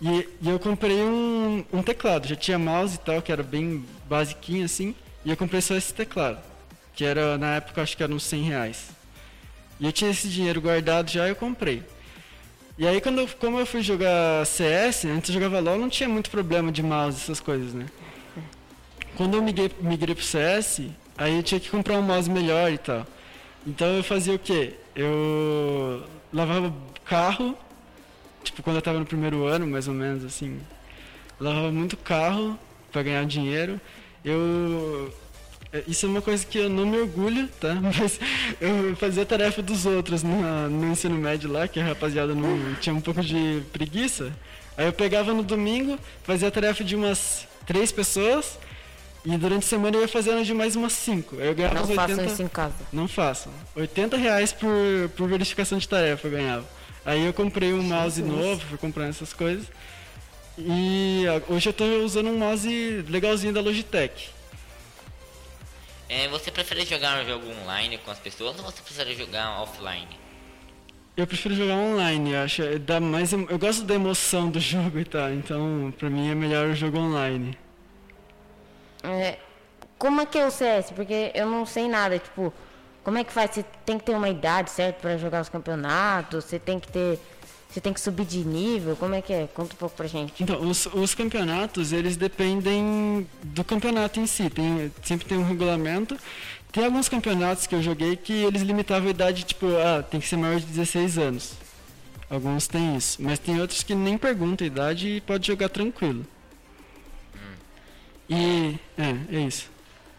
e, 0.02 0.28
e 0.42 0.50
eu 0.50 0.58
comprei 0.60 1.02
um, 1.02 1.64
um 1.72 1.84
teclado. 1.84 2.28
Já 2.28 2.36
tinha 2.36 2.58
mouse 2.58 2.96
e 2.96 3.00
tal, 3.00 3.22
que 3.22 3.32
era 3.32 3.44
bem 3.44 3.86
basiquinho 4.10 4.66
assim. 4.66 4.96
E 5.24 5.30
eu 5.30 5.38
comprei 5.38 5.62
só 5.62 5.76
esse 5.76 5.94
teclado. 5.94 6.40
Que 6.94 7.06
era, 7.06 7.38
na 7.38 7.56
época, 7.56 7.82
acho 7.82 7.96
que 7.96 8.04
era 8.04 8.12
uns 8.12 8.24
100 8.24 8.44
reais. 8.44 8.90
E 9.80 9.86
eu 9.86 9.92
tinha 9.92 10.10
esse 10.10 10.28
dinheiro 10.28 10.62
guardado 10.62 11.10
já 11.10 11.28
eu 11.28 11.36
comprei. 11.36 11.84
E 12.78 12.88
aí, 12.88 13.00
quando 13.00 13.20
eu, 13.20 13.28
como 13.40 13.60
eu 13.60 13.66
fui 13.66 13.82
jogar 13.82 14.46
CS, 14.46 15.06
antes 15.06 15.30
eu 15.30 15.36
jogava 15.36 15.60
LOL, 15.60 15.78
não 15.78 15.90
tinha 15.90 16.10
muito 16.10 16.32
problema 16.32 16.72
de 16.72 16.82
mouse, 16.82 17.22
essas 17.22 17.40
coisas, 17.40 17.74
né? 17.74 17.86
Quando 19.16 19.36
eu 19.36 19.44
migrei, 19.44 19.70
migrei 19.82 20.16
pro 20.16 20.24
CS, 20.24 20.82
aí 21.18 21.36
eu 21.36 21.44
tinha 21.44 21.60
que 21.60 21.70
comprar 21.70 21.98
um 21.98 22.02
mouse 22.02 22.30
melhor 22.30 22.72
e 22.72 22.78
tal. 22.78 23.06
Então 23.68 23.88
eu 23.88 24.04
fazia 24.04 24.34
o 24.34 24.40
quê? 24.40 24.76
Eu 24.96 26.04
lavava 26.34 26.74
carro, 27.06 27.56
tipo 28.44 28.64
quando 28.64 28.78
eu 28.78 28.82
tava 28.82 29.00
no 29.00 29.06
primeiro 29.06 29.46
ano, 29.46 29.68
mais 29.68 29.88
ou 29.88 29.94
menos 29.94 30.24
assim. 30.24 30.60
Eu 31.40 31.46
lavava 31.46 31.72
muito 31.72 31.98
carro 31.98 32.58
para 32.92 33.04
ganhar 33.04 33.26
dinheiro. 33.26 33.80
Eu 34.24 35.12
isso 35.88 36.06
é 36.06 36.10
uma 36.10 36.22
coisa 36.22 36.46
que 36.46 36.58
eu 36.58 36.70
não 36.70 36.86
me 36.86 37.00
orgulho, 37.00 37.48
tá? 37.60 37.76
Mas 37.82 38.20
eu 38.60 38.96
fazia 38.98 39.24
a 39.24 39.26
tarefa 39.26 39.62
dos 39.62 39.86
outros 39.86 40.22
no, 40.22 40.70
no 40.70 40.92
ensino 40.92 41.16
médio 41.16 41.50
lá, 41.50 41.68
que 41.68 41.80
a 41.80 41.86
rapaziada 41.86 42.36
não 42.36 42.76
tinha 42.76 42.94
um 42.94 43.00
pouco 43.00 43.22
de 43.22 43.64
preguiça. 43.72 44.32
Aí 44.78 44.86
eu 44.86 44.94
pegava 44.94 45.34
no 45.34 45.44
domingo, 45.44 45.98
fazia 46.24 46.50
a 46.50 46.52
tarefa 46.52 46.84
de 46.84 46.96
umas 46.96 47.48
três 47.66 47.92
pessoas 47.92 48.58
e 49.24 49.38
durante 49.38 49.64
a 49.64 49.68
semana 49.68 49.96
eu 49.96 50.02
ia 50.02 50.08
fazendo 50.08 50.44
de 50.44 50.54
mais 50.54 50.76
umas 50.76 50.94
cinco. 50.94 51.38
Aí 51.40 51.48
eu 51.48 51.56
ganhava 51.56 51.76
Não 51.76 51.84
uns 51.84 51.96
façam 51.96 52.18
80... 52.18 52.34
isso 52.34 52.44
em 52.44 52.48
casa. 52.48 52.76
Não 52.92 53.08
façam. 53.08 53.54
80 53.76 54.18
reais 54.18 54.52
por, 54.52 54.70
por 55.16 55.30
verificação 55.30 55.78
de 55.78 55.88
tarefa 55.88 56.28
eu 56.28 56.32
ganhava. 56.32 56.66
Aí 57.06 57.26
eu 57.26 57.34
comprei 57.34 57.74
um 57.74 57.82
mouse 57.82 58.22
novo, 58.22 58.62
fui 58.62 58.78
comprando 58.78 59.10
essas 59.10 59.34
coisas. 59.34 59.66
E 60.58 61.26
ah, 61.28 61.42
hoje 61.52 61.70
eu 61.70 61.74
tô 61.74 61.86
usando 62.04 62.30
um 62.30 62.38
mouse 62.38 63.06
legalzinho 63.10 63.54
da 63.54 63.62
Logitech. 63.62 64.30
É, 66.08 66.28
você 66.28 66.52
prefere 66.52 66.86
jogar 66.86 67.24
um 67.24 67.26
jogo 67.26 67.46
online 67.64 67.98
com 67.98 68.12
as 68.12 68.20
pessoas 68.20 68.58
ou 68.60 68.66
você 68.66 68.82
prefere 68.82 69.16
jogar 69.16 69.62
offline? 69.62 70.20
Eu 71.16 71.26
prefiro 71.26 71.56
jogar 71.56 71.76
online, 71.76 72.32
eu 72.32 72.42
acho, 72.42 72.80
dá 72.80 73.00
mais, 73.00 73.34
eu 73.34 73.60
gosto 73.60 73.84
da 73.84 73.96
emoção 73.96 74.50
do 74.50 74.60
jogo 74.62 75.00
e 75.00 75.06
tal, 75.06 75.32
então 75.32 75.94
pra 75.98 76.10
mim 76.10 76.30
é 76.30 76.36
melhor 76.36 76.70
o 76.70 76.76
jogo 76.76 76.98
online. 76.98 77.58
É, 79.04 79.38
como 79.98 80.22
é 80.22 80.26
que 80.26 80.38
é 80.38 80.46
o 80.46 80.52
CS? 80.52 80.92
Porque 80.92 81.32
eu 81.34 81.50
não 81.50 81.66
sei 81.66 81.88
nada, 81.88 82.20
tipo, 82.20 82.54
como 83.04 83.18
é 83.18 83.24
que 83.24 83.32
faz? 83.32 83.52
Você 83.52 83.66
tem 83.86 83.98
que 83.98 84.06
ter 84.06 84.16
uma 84.16 84.30
idade 84.30 84.70
certa 84.70 85.00
para 85.00 85.18
jogar 85.18 85.42
os 85.42 85.50
campeonatos? 85.50 86.46
Você 86.46 86.60
tem 86.60 86.80
que 86.80 86.92
ter. 86.92 87.20
Você 87.70 87.80
tem 87.80 87.94
que 87.94 88.02
subir 88.02 88.26
de 88.26 88.40
nível? 88.40 88.96
Como 88.98 89.16
é 89.16 89.22
que 89.22 89.32
é? 89.32 89.48
Conta 89.48 89.74
um 89.74 89.78
pouco 89.78 89.96
pra 89.96 90.06
gente. 90.06 90.44
Então, 90.44 90.62
os, 90.62 90.88
os 90.88 91.16
campeonatos, 91.16 91.94
eles 91.94 92.18
dependem 92.18 93.26
do 93.42 93.64
campeonato 93.64 94.20
em 94.20 94.28
si, 94.28 94.50
tem, 94.50 94.92
sempre 95.02 95.26
tem 95.26 95.38
um 95.38 95.44
regulamento. 95.44 96.18
Tem 96.72 96.86
alguns 96.86 97.08
campeonatos 97.08 97.68
que 97.68 97.76
eu 97.76 97.82
joguei 97.82 98.16
que 98.16 98.34
eles 98.34 98.62
limitavam 98.62 99.08
a 99.08 99.12
idade, 99.12 99.44
tipo, 99.44 99.68
ah, 99.78 100.04
tem 100.04 100.20
que 100.20 100.28
ser 100.28 100.38
maior 100.38 100.60
de 100.60 100.66
16 100.66 101.18
anos. 101.18 101.54
Alguns 102.30 102.68
têm 102.68 102.96
isso, 102.96 103.22
mas 103.22 103.40
tem 103.40 103.60
outros 103.60 103.84
que 103.84 103.94
nem 103.96 104.18
perguntam 104.18 104.64
a 104.66 104.68
idade 104.68 105.08
e 105.08 105.22
pode 105.22 105.48
jogar 105.48 105.68
tranquilo. 105.70 106.26
E, 108.30 108.80
é, 108.98 109.38
é 109.38 109.40
isso. 109.42 109.70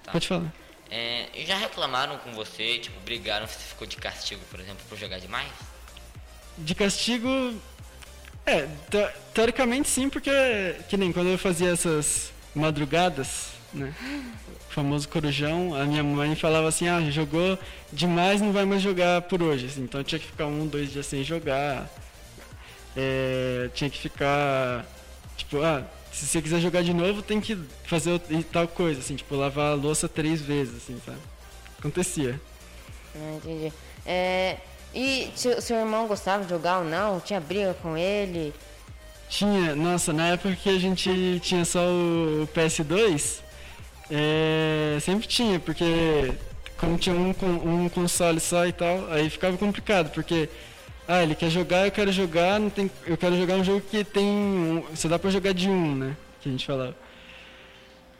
Tá. 0.04 0.12
Pode 0.12 0.28
falar. 0.28 0.62
É, 0.94 1.26
já 1.46 1.56
reclamaram 1.56 2.18
com 2.18 2.32
você, 2.32 2.78
tipo, 2.78 3.00
brigaram, 3.00 3.46
você 3.46 3.58
ficou 3.58 3.87
de 3.87 3.96
castigo, 3.96 4.42
por 4.50 4.61
exemplo, 4.61 4.84
por 4.90 4.99
jogar 4.99 5.18
demais? 5.18 5.50
De 6.58 6.75
castigo. 6.75 7.54
É, 8.44 8.66
te- 8.90 9.12
teoricamente 9.32 9.88
sim, 9.88 10.11
porque 10.11 10.30
que 10.90 10.99
nem 10.99 11.11
quando 11.11 11.28
eu 11.28 11.38
fazia 11.38 11.70
essas 11.70 12.30
madrugadas, 12.54 13.52
né? 13.72 13.94
O 14.68 14.72
famoso 14.75 15.08
corujão, 15.08 15.75
a 15.75 15.87
minha 15.87 16.04
mãe 16.04 16.34
falava 16.34 16.68
assim, 16.68 16.88
ah, 16.88 17.00
jogou 17.11 17.58
demais, 17.90 18.42
não 18.42 18.52
vai 18.52 18.66
mais 18.66 18.82
jogar 18.82 19.22
por 19.22 19.42
hoje. 19.42 19.66
assim. 19.66 19.84
então 19.84 20.04
tinha 20.04 20.18
que 20.18 20.26
ficar 20.26 20.44
um, 20.44 20.66
dois 20.66 20.92
dias 20.92 21.06
sem 21.06 21.25
jogar. 21.25 21.88
É, 22.94 23.70
tinha 23.72 23.88
que 23.88 23.99
ficar. 23.99 24.84
Tipo, 25.42 25.62
ah, 25.62 25.84
se 26.12 26.26
você 26.26 26.40
quiser 26.40 26.61
jogar 26.61 26.82
de 26.82 26.94
novo, 26.94 27.22
tem 27.22 27.40
que 27.40 27.58
fazer 27.84 28.20
tal 28.52 28.68
coisa, 28.68 29.00
assim, 29.00 29.16
tipo, 29.16 29.34
lavar 29.34 29.72
a 29.72 29.75
louça 29.75 30.08
três 30.08 30.40
vezes, 30.40 30.76
assim, 30.76 31.00
sabe? 31.04 31.18
Acontecia. 31.78 32.40
Ah, 33.14 33.34
entendi. 33.37 33.72
É, 34.06 34.56
e 34.94 35.30
seu, 35.34 35.76
irmão 35.76 36.06
gostava 36.06 36.44
de 36.44 36.50
jogar 36.50 36.78
ou 36.78 36.84
não? 36.84 37.20
Tinha 37.20 37.40
briga 37.40 37.75
com 37.82 37.96
ele? 37.96 38.52
Tinha, 39.28 39.75
nossa, 39.75 40.12
na 40.12 40.28
época 40.28 40.54
que 40.54 40.68
a 40.68 40.78
gente 40.78 41.40
tinha 41.42 41.64
só 41.64 41.80
o 41.80 42.49
PS2, 42.54 43.40
é, 44.11 44.99
sempre 45.00 45.26
tinha, 45.26 45.58
porque 45.58 46.34
como 46.76 46.99
tinha 46.99 47.14
um, 47.14 47.34
um 47.64 47.88
console 47.88 48.40
só 48.40 48.66
e 48.66 48.72
tal, 48.72 49.11
aí 49.11 49.30
ficava 49.30 49.56
complicado, 49.56 50.11
porque 50.11 50.49
ah, 51.06 51.23
ele 51.23 51.35
quer 51.35 51.50
jogar, 51.50 51.87
eu 51.87 51.90
quero 51.90 52.12
jogar, 52.12 52.61
não 52.61 52.71
tem, 52.71 52.90
eu 53.06 53.16
quero 53.16 53.37
jogar 53.37 53.54
um 53.54 53.64
jogo 53.64 53.80
que 53.80 54.04
tem, 54.04 54.25
um, 54.25 54.85
só 54.94 55.09
dá 55.09 55.18
pra 55.18 55.30
jogar 55.30 55.52
de 55.52 55.68
um, 55.68 55.94
né, 55.94 56.16
que 56.40 56.49
a 56.49 56.52
gente 56.52 56.66
falava. 56.66 56.97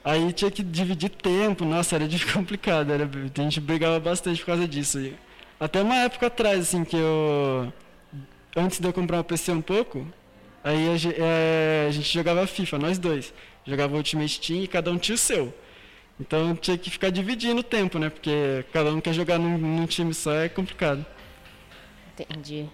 Aí 0.05 0.33
tinha 0.33 0.51
que 0.51 0.63
dividir 0.63 1.11
tempo, 1.11 1.65
nossa, 1.65 1.97
era 1.97 2.09
complicado, 2.33 2.93
era, 2.93 3.05
a 3.05 3.43
gente 3.43 3.61
brigava 3.61 4.01
bastante 4.01 4.41
por 4.41 4.47
causa 4.47 4.67
disso. 4.67 4.99
Até 5.61 5.81
uma 5.83 5.97
época 5.97 6.27
atrás, 6.27 6.61
assim, 6.61 6.85
que 6.85 6.97
eu, 6.97 7.73
antes 8.57 8.81
de 8.81 8.87
eu 8.87 8.93
comprar 8.93 9.21
o 9.21 9.25
PC 9.25 9.53
um 9.53 9.63
pouco, 9.63 10.07
Aí 10.65 10.89
a, 10.89 11.25
é, 11.25 11.87
a 11.89 11.91
gente 11.91 12.13
jogava 12.13 12.47
FIFA, 12.47 12.79
nós 12.79 12.99
dois. 12.99 13.35
Jogava 13.67 13.97
Ultimate 13.97 14.41
Team 14.41 14.63
e 14.63 14.69
cada 14.69 14.91
um 14.91 14.99
tinha 14.99 15.15
o 15.15 15.19
seu. 15.19 15.53
Então 16.21 16.55
tinha 16.55 16.79
que 16.79 16.91
ficar 16.91 17.11
dividindo 17.11 17.61
o 17.61 17.65
tempo, 17.65 17.99
né? 17.99 18.09
Porque 18.11 18.65
cada 18.73 18.93
um 18.93 19.01
quer 19.01 19.13
jogar 19.13 19.39
num, 19.39 19.59
num 19.59 19.87
time 19.87 20.15
só, 20.15 20.33
é 20.35 20.49
complicado. 20.49 21.05
Entendi. 22.19 22.69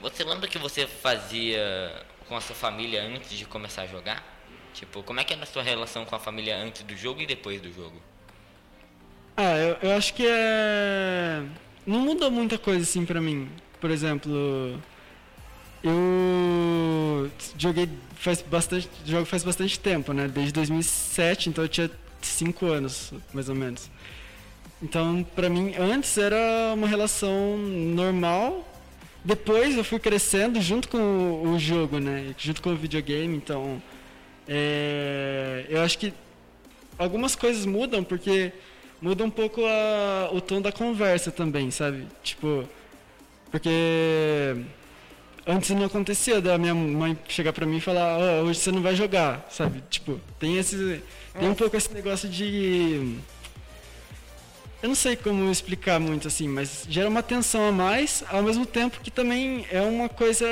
Você 0.00 0.24
lembra 0.24 0.48
que 0.48 0.58
você 0.58 0.86
fazia 0.86 2.04
com 2.28 2.36
a 2.36 2.40
sua 2.40 2.54
família 2.54 3.02
antes 3.02 3.30
de 3.30 3.44
começar 3.44 3.82
a 3.82 3.86
jogar? 3.86 4.22
Tipo, 4.74 5.02
como 5.02 5.20
é 5.20 5.24
que 5.24 5.32
era 5.32 5.42
a 5.42 5.46
sua 5.46 5.62
relação 5.62 6.04
com 6.04 6.14
a 6.16 6.18
família 6.18 6.56
antes 6.56 6.82
do 6.82 6.96
jogo 6.96 7.20
e 7.20 7.26
depois 7.26 7.60
do 7.60 7.72
jogo? 7.72 8.00
Ah, 9.36 9.56
eu, 9.56 9.76
eu 9.82 9.96
acho 9.96 10.14
que 10.14 10.26
é. 10.26 11.42
Não 11.86 12.00
mudou 12.00 12.30
muita 12.30 12.58
coisa 12.58 12.82
assim 12.82 13.04
pra 13.04 13.20
mim. 13.20 13.50
Por 13.80 13.90
exemplo, 13.90 14.80
eu 15.82 17.30
joguei 17.58 17.88
faz 18.16 18.40
bastante, 18.42 18.88
jogo 19.04 19.26
faz 19.26 19.44
bastante 19.44 19.78
tempo, 19.78 20.12
né? 20.12 20.26
Desde 20.28 20.52
2007, 20.52 21.50
então 21.50 21.64
eu 21.64 21.68
tinha 21.68 21.90
5 22.22 22.66
anos, 22.66 23.12
mais 23.32 23.48
ou 23.48 23.54
menos. 23.54 23.90
Então, 24.82 25.24
pra 25.34 25.48
mim, 25.48 25.74
antes 25.78 26.16
era 26.16 26.72
uma 26.74 26.86
relação 26.86 27.56
normal. 27.58 28.66
Depois 29.24 29.76
eu 29.76 29.82
fui 29.84 29.98
crescendo 29.98 30.60
junto 30.60 30.88
com 30.88 31.42
o, 31.48 31.58
jogo, 31.58 31.98
né? 31.98 32.34
Junto 32.36 32.60
com 32.60 32.70
o 32.70 32.76
videogame, 32.76 33.36
então 33.36 33.82
é, 34.46 35.64
eu 35.68 35.80
acho 35.80 35.98
que 35.98 36.12
algumas 36.98 37.34
coisas 37.34 37.64
mudam 37.64 38.04
porque 38.04 38.52
muda 39.00 39.24
um 39.24 39.30
pouco 39.30 39.62
a- 39.64 40.28
o 40.32 40.40
tom 40.40 40.60
da 40.60 40.70
conversa 40.70 41.30
também, 41.30 41.70
sabe? 41.70 42.06
Tipo, 42.22 42.68
porque 43.50 43.70
antes 45.46 45.70
não 45.70 45.84
acontecia 45.86 46.40
da 46.40 46.58
minha 46.58 46.74
mãe 46.74 47.16
chegar 47.28 47.52
pra 47.54 47.64
mim 47.66 47.78
e 47.78 47.80
falar, 47.80 48.18
"Ó, 48.18 48.42
hoje 48.42 48.58
você 48.60 48.70
não 48.72 48.82
vai 48.82 48.94
jogar, 48.94 49.46
sabe? 49.50 49.82
Tipo, 49.90 50.20
tem 50.38 50.58
esse 50.58 51.00
tem 51.38 51.48
um 51.48 51.54
pouco 51.54 51.76
esse 51.76 51.92
negócio 51.92 52.28
de 52.28 53.16
eu 54.84 54.88
não 54.88 54.94
sei 54.94 55.16
como 55.16 55.50
explicar 55.50 55.98
muito 55.98 56.28
assim, 56.28 56.46
mas 56.46 56.84
gera 56.86 57.08
uma 57.08 57.22
tensão 57.22 57.66
a 57.66 57.72
mais, 57.72 58.22
ao 58.28 58.42
mesmo 58.42 58.66
tempo 58.66 59.00
que 59.00 59.10
também 59.10 59.66
é 59.70 59.80
uma 59.80 60.10
coisa 60.10 60.44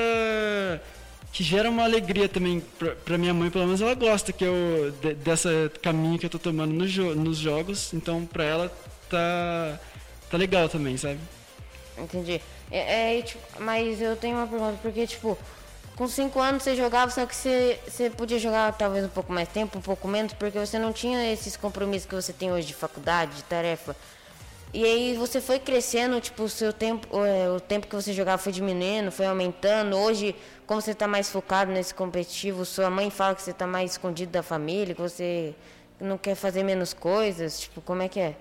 que 1.30 1.44
gera 1.44 1.68
uma 1.68 1.84
alegria 1.84 2.26
também 2.30 2.62
pra 3.04 3.18
minha 3.18 3.34
mãe, 3.34 3.50
pelo 3.50 3.66
menos 3.66 3.82
ela 3.82 3.94
gosta 3.94 4.32
que 4.32 4.42
eu 4.42 4.90
de, 5.02 5.12
dessa 5.16 5.70
caminho 5.82 6.18
que 6.18 6.24
eu 6.24 6.30
tô 6.30 6.38
tomando 6.38 6.72
no 6.72 6.88
jo 6.88 7.14
nos 7.14 7.36
jogos, 7.36 7.92
então 7.92 8.24
pra 8.24 8.42
ela 8.42 8.72
tá 9.10 9.78
tá 10.30 10.38
legal 10.38 10.66
também, 10.66 10.96
sabe? 10.96 11.20
Entendi. 11.98 12.40
É, 12.70 13.18
é, 13.18 13.22
tipo, 13.22 13.42
mas 13.60 14.00
eu 14.00 14.16
tenho 14.16 14.38
uma 14.38 14.46
pergunta, 14.46 14.78
porque, 14.80 15.06
tipo, 15.06 15.36
com 15.94 16.08
5 16.08 16.40
anos 16.40 16.62
você 16.62 16.74
jogava, 16.74 17.10
só 17.10 17.26
que 17.26 17.36
você, 17.36 17.78
você 17.86 18.08
podia 18.08 18.38
jogar 18.38 18.72
talvez 18.72 19.04
um 19.04 19.10
pouco 19.10 19.30
mais 19.30 19.46
tempo, 19.50 19.76
um 19.78 19.82
pouco 19.82 20.08
menos, 20.08 20.32
porque 20.32 20.58
você 20.58 20.78
não 20.78 20.90
tinha 20.90 21.30
esses 21.30 21.54
compromissos 21.54 22.08
que 22.08 22.14
você 22.14 22.32
tem 22.32 22.50
hoje 22.50 22.68
de 22.68 22.74
faculdade, 22.74 23.36
de 23.36 23.44
tarefa. 23.44 23.94
E 24.74 24.84
aí 24.84 25.14
você 25.14 25.38
foi 25.38 25.58
crescendo, 25.58 26.18
tipo, 26.18 26.44
o 26.44 26.48
seu 26.48 26.72
tempo, 26.72 27.06
é, 27.26 27.50
o 27.50 27.60
tempo 27.60 27.86
que 27.86 27.94
você 27.94 28.10
jogava 28.12 28.38
foi 28.38 28.52
diminuindo, 28.52 29.10
foi 29.10 29.26
aumentando. 29.26 29.96
Hoje, 29.96 30.34
como 30.66 30.80
você 30.80 30.92
está 30.92 31.06
mais 31.06 31.28
focado 31.30 31.70
nesse 31.70 31.94
competitivo, 31.94 32.64
sua 32.64 32.88
mãe 32.88 33.10
fala 33.10 33.34
que 33.34 33.42
você 33.42 33.50
está 33.50 33.66
mais 33.66 33.92
escondido 33.92 34.32
da 34.32 34.42
família, 34.42 34.94
que 34.94 35.00
você 35.02 35.54
não 36.00 36.16
quer 36.16 36.34
fazer 36.34 36.62
menos 36.62 36.94
coisas, 36.94 37.60
tipo, 37.60 37.82
como 37.82 38.00
é 38.00 38.08
que 38.08 38.18
é? 38.18 38.34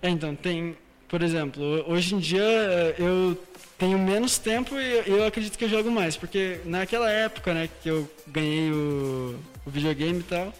É, 0.00 0.08
então, 0.08 0.34
tem, 0.34 0.74
por 1.06 1.22
exemplo, 1.22 1.62
hoje 1.86 2.14
em 2.14 2.18
dia 2.18 2.42
eh, 2.42 2.94
eu 2.98 3.36
tenho 3.76 3.98
menos 3.98 4.38
tempo 4.38 4.74
e 4.78 5.02
eu 5.06 5.26
acredito 5.26 5.58
que 5.58 5.64
eu 5.66 5.68
jogo 5.68 5.90
mais, 5.90 6.16
porque 6.16 6.60
naquela 6.64 7.10
época, 7.10 7.52
né, 7.52 7.68
que 7.82 7.90
eu 7.90 8.10
ganhei 8.26 8.70
o, 8.72 9.38
o 9.66 9.70
videogame 9.70 10.20
e 10.20 10.22
tal, 10.22 10.54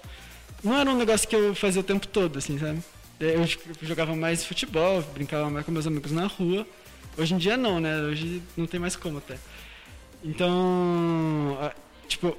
não 0.63 0.79
era 0.79 0.91
um 0.91 0.97
negócio 0.97 1.27
que 1.27 1.35
eu 1.35 1.55
fazia 1.55 1.81
o 1.81 1.85
tempo 1.85 2.07
todo, 2.07 2.39
assim, 2.39 2.59
sabe? 2.59 2.83
Eu 3.21 3.47
jogava 3.83 4.17
mais 4.17 4.47
futebol, 4.47 5.03
brincava 5.03 5.51
mais 5.51 5.67
com 5.67 5.71
meus 5.71 5.87
amigos 5.87 6.11
na 6.11 6.27
rua. 6.27 6.67
Hoje 7.19 7.35
em 7.35 7.37
dia 7.37 7.55
não, 7.55 7.79
né? 7.79 8.01
Hoje 8.01 8.43
não 8.57 8.67
tem 8.67 8.81
mais 8.81 8.97
como 8.97 9.19
até. 9.19 9.37
Então, 10.25 11.71
tipo, 12.09 12.35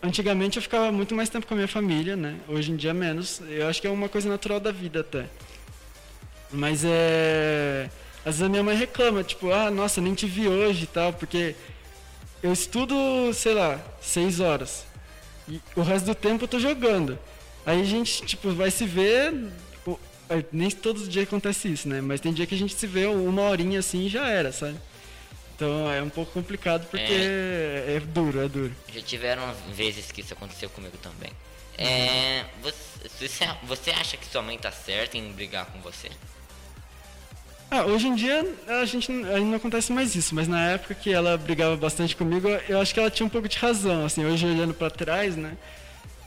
antigamente 0.00 0.58
eu 0.58 0.62
ficava 0.62 0.92
muito 0.92 1.12
mais 1.12 1.28
tempo 1.28 1.44
com 1.44 1.54
a 1.54 1.56
minha 1.56 1.66
família, 1.66 2.14
né? 2.14 2.36
Hoje 2.46 2.70
em 2.70 2.76
dia 2.76 2.94
menos. 2.94 3.42
Eu 3.48 3.66
acho 3.66 3.80
que 3.80 3.88
é 3.88 3.90
uma 3.90 4.08
coisa 4.08 4.28
natural 4.28 4.60
da 4.60 4.70
vida 4.70 5.00
até. 5.00 5.26
Mas 6.52 6.84
é. 6.84 7.90
Às 8.20 8.36
vezes 8.36 8.42
a 8.42 8.48
minha 8.48 8.62
mãe 8.62 8.76
reclama, 8.76 9.24
tipo, 9.24 9.50
ah, 9.50 9.72
nossa, 9.72 10.00
nem 10.00 10.14
te 10.14 10.26
vi 10.26 10.46
hoje 10.46 10.84
e 10.84 10.86
tal, 10.86 11.12
porque 11.12 11.56
eu 12.42 12.52
estudo, 12.52 12.94
sei 13.34 13.54
lá, 13.54 13.80
seis 14.00 14.38
horas. 14.38 14.86
E 15.48 15.60
o 15.74 15.82
resto 15.82 16.06
do 16.06 16.14
tempo 16.14 16.44
eu 16.44 16.48
tô 16.48 16.60
jogando. 16.60 17.18
Aí 17.66 17.80
a 17.80 17.84
gente, 17.84 18.24
tipo, 18.24 18.52
vai 18.52 18.70
se 18.70 18.84
ver. 18.86 19.32
Nem 20.50 20.70
todos 20.70 21.02
os 21.02 21.08
dias 21.08 21.26
acontece 21.26 21.68
isso, 21.68 21.88
né? 21.88 22.00
Mas 22.00 22.20
tem 22.20 22.32
dia 22.32 22.46
que 22.46 22.54
a 22.54 22.58
gente 22.58 22.74
se 22.74 22.86
vê 22.86 23.06
uma 23.06 23.42
horinha 23.42 23.78
assim 23.78 24.06
e 24.06 24.08
já 24.08 24.26
era, 24.26 24.52
sabe? 24.52 24.76
Então 25.54 25.90
é 25.90 26.02
um 26.02 26.08
pouco 26.08 26.32
complicado 26.32 26.86
porque 26.90 27.12
é, 27.12 27.96
é 27.96 28.00
duro, 28.00 28.40
é 28.40 28.48
duro. 28.48 28.74
Já 28.92 29.00
tiveram 29.02 29.42
vezes 29.72 30.10
que 30.10 30.20
isso 30.20 30.32
aconteceu 30.32 30.68
comigo 30.70 30.96
também. 30.98 31.30
É, 31.76 32.44
você, 32.62 33.48
você 33.64 33.90
acha 33.90 34.16
que 34.16 34.26
sua 34.26 34.42
mãe 34.42 34.58
tá 34.58 34.72
certa 34.72 35.18
em 35.18 35.32
brigar 35.32 35.66
com 35.66 35.80
você? 35.80 36.10
Ah, 37.70 37.84
hoje 37.84 38.06
em 38.06 38.14
dia 38.14 38.46
a 38.68 38.84
gente, 38.84 39.10
a 39.10 39.38
gente 39.38 39.46
não 39.46 39.56
acontece 39.56 39.92
mais 39.92 40.14
isso, 40.14 40.34
mas 40.34 40.46
na 40.46 40.70
época 40.70 40.94
que 40.94 41.12
ela 41.12 41.36
brigava 41.36 41.76
bastante 41.76 42.14
comigo, 42.14 42.48
eu 42.68 42.80
acho 42.80 42.94
que 42.94 43.00
ela 43.00 43.10
tinha 43.10 43.26
um 43.26 43.30
pouco 43.30 43.48
de 43.48 43.58
razão, 43.58 44.04
assim, 44.04 44.24
hoje 44.24 44.46
olhando 44.46 44.74
para 44.74 44.90
trás, 44.90 45.36
né? 45.36 45.56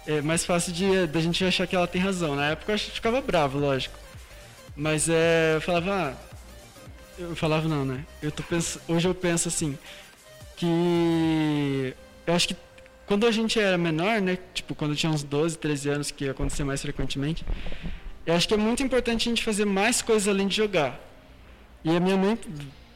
É 0.08 0.22
mais 0.22 0.46
fácil 0.46 0.72
de 0.72 1.06
da 1.08 1.20
gente 1.20 1.44
achar 1.44 1.68
que 1.68 1.76
ela 1.76 1.86
tem 1.86 2.02
razão. 2.02 2.36
Na 2.36 2.52
época 2.52 2.72
eu 2.72 2.80
ficava 2.80 3.22
bravo, 3.22 3.60
lógico. 3.60 4.00
Mas 4.76 5.10
é, 5.10 5.56
eu 5.56 5.62
falava, 5.62 5.92
ah, 5.92 6.14
eu 7.20 7.36
falava 7.36 7.68
não, 7.68 7.84
né? 7.84 8.06
Eu 8.22 8.32
tô 8.32 8.42
pens... 8.44 8.80
hoje 8.88 9.08
eu 9.08 9.14
penso 9.14 9.48
assim 9.48 9.78
que 10.56 11.94
eu 12.26 12.34
acho 12.34 12.48
que 12.48 12.56
quando 13.06 13.28
a 13.28 13.32
gente 13.32 13.60
era 13.60 13.78
menor, 13.78 14.22
né, 14.22 14.38
tipo 14.54 14.74
quando 14.76 14.96
tinha 14.96 15.12
uns 15.12 15.24
12, 15.24 15.58
13 15.58 15.90
anos 15.90 16.12
que 16.12 16.30
acontecia 16.30 16.66
mais 16.66 16.82
frequentemente, 16.82 17.46
eu 18.26 18.34
acho 18.34 18.48
que 18.48 18.54
é 18.54 18.58
muito 18.58 18.84
importante 18.84 19.28
a 19.28 19.30
gente 19.30 19.44
fazer 19.44 19.66
mais 19.66 20.02
coisas 20.02 20.28
além 20.28 20.48
de 20.48 20.56
jogar. 20.56 21.00
E 21.84 21.96
a 21.96 22.00
minha 22.00 22.18
mãe 22.18 22.38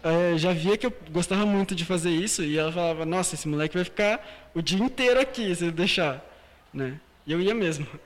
é, 0.04 0.38
já 0.38 0.54
via 0.54 0.78
que 0.78 0.86
eu 0.86 0.93
gostava 1.12 1.45
muito 1.45 1.76
de 1.76 1.84
fazer 1.86 2.12
isso 2.12 2.43
e 2.43 2.58
ela 2.58 2.71
falava: 2.71 3.06
"Nossa, 3.06 3.36
esse 3.36 3.47
moleque 3.47 3.76
vai 3.76 3.84
ficar 3.84 4.50
o 4.54 4.62
dia 4.62 4.80
inteiro 4.80 5.19
aqui 5.19 5.54
se 5.56 5.71
deixar" 5.71 6.31
né? 6.73 6.99
E 7.25 7.31
eu 7.31 7.41
ia 7.41 7.53
mesmo. 7.53 7.88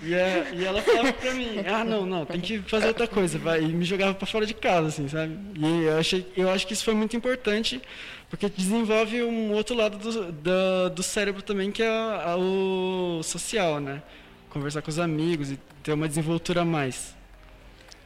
E, 0.00 0.14
a, 0.14 0.50
e 0.54 0.64
ela 0.64 0.80
falava 0.80 1.12
pra 1.12 1.34
mim, 1.34 1.58
ah 1.66 1.82
não, 1.82 2.06
não, 2.06 2.24
tem 2.24 2.40
que 2.40 2.60
fazer 2.60 2.86
outra 2.86 3.08
coisa, 3.08 3.36
vai, 3.36 3.64
e 3.64 3.66
me 3.66 3.84
jogava 3.84 4.14
para 4.14 4.28
fora 4.28 4.46
de 4.46 4.54
casa, 4.54 4.86
assim, 4.86 5.08
sabe? 5.08 5.36
E 5.56 5.84
eu, 5.86 5.98
achei, 5.98 6.32
eu 6.36 6.48
acho 6.50 6.64
que 6.64 6.72
isso 6.72 6.84
foi 6.84 6.94
muito 6.94 7.16
importante, 7.16 7.82
porque 8.30 8.48
desenvolve 8.48 9.24
um 9.24 9.50
outro 9.50 9.74
lado 9.74 9.98
do, 9.98 10.30
do, 10.30 10.90
do 10.90 11.02
cérebro 11.02 11.42
também, 11.42 11.72
que 11.72 11.82
é 11.82 11.90
o 12.36 13.22
social, 13.24 13.80
né? 13.80 14.04
Conversar 14.50 14.82
com 14.82 14.90
os 14.90 15.00
amigos 15.00 15.50
e 15.50 15.58
ter 15.82 15.92
uma 15.92 16.06
desenvoltura 16.06 16.60
a 16.60 16.64
mais. 16.64 17.16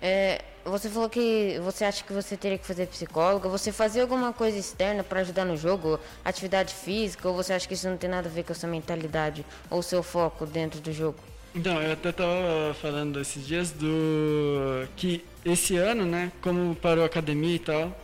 É, 0.00 0.42
você 0.64 0.88
falou 0.88 1.08
que 1.08 1.58
você 1.62 1.84
acha 1.84 2.04
que 2.04 2.12
você 2.12 2.36
teria 2.36 2.58
que 2.58 2.66
fazer 2.66 2.86
psicóloga. 2.86 3.48
Você 3.48 3.72
fazia 3.72 4.02
alguma 4.02 4.32
coisa 4.32 4.58
externa 4.58 5.02
para 5.02 5.20
ajudar 5.20 5.44
no 5.44 5.56
jogo? 5.56 5.98
Atividade 6.24 6.74
física? 6.74 7.28
Ou 7.28 7.34
você 7.34 7.52
acha 7.52 7.66
que 7.66 7.74
isso 7.74 7.88
não 7.88 7.96
tem 7.96 8.08
nada 8.08 8.28
a 8.28 8.32
ver 8.32 8.44
com 8.44 8.52
a 8.52 8.54
sua 8.54 8.68
mentalidade 8.68 9.44
ou 9.70 9.82
seu 9.82 10.02
foco 10.02 10.46
dentro 10.46 10.80
do 10.80 10.92
jogo? 10.92 11.18
Então, 11.54 11.80
eu 11.82 11.92
até 11.92 12.10
estava 12.10 12.74
falando 12.80 13.20
esses 13.20 13.46
dias 13.46 13.72
do 13.72 14.86
que 14.96 15.24
esse 15.44 15.76
ano, 15.76 16.04
né, 16.04 16.30
como 16.42 16.74
parou 16.76 17.02
a 17.02 17.06
academia 17.06 17.56
e 17.56 17.58
tal, 17.58 17.98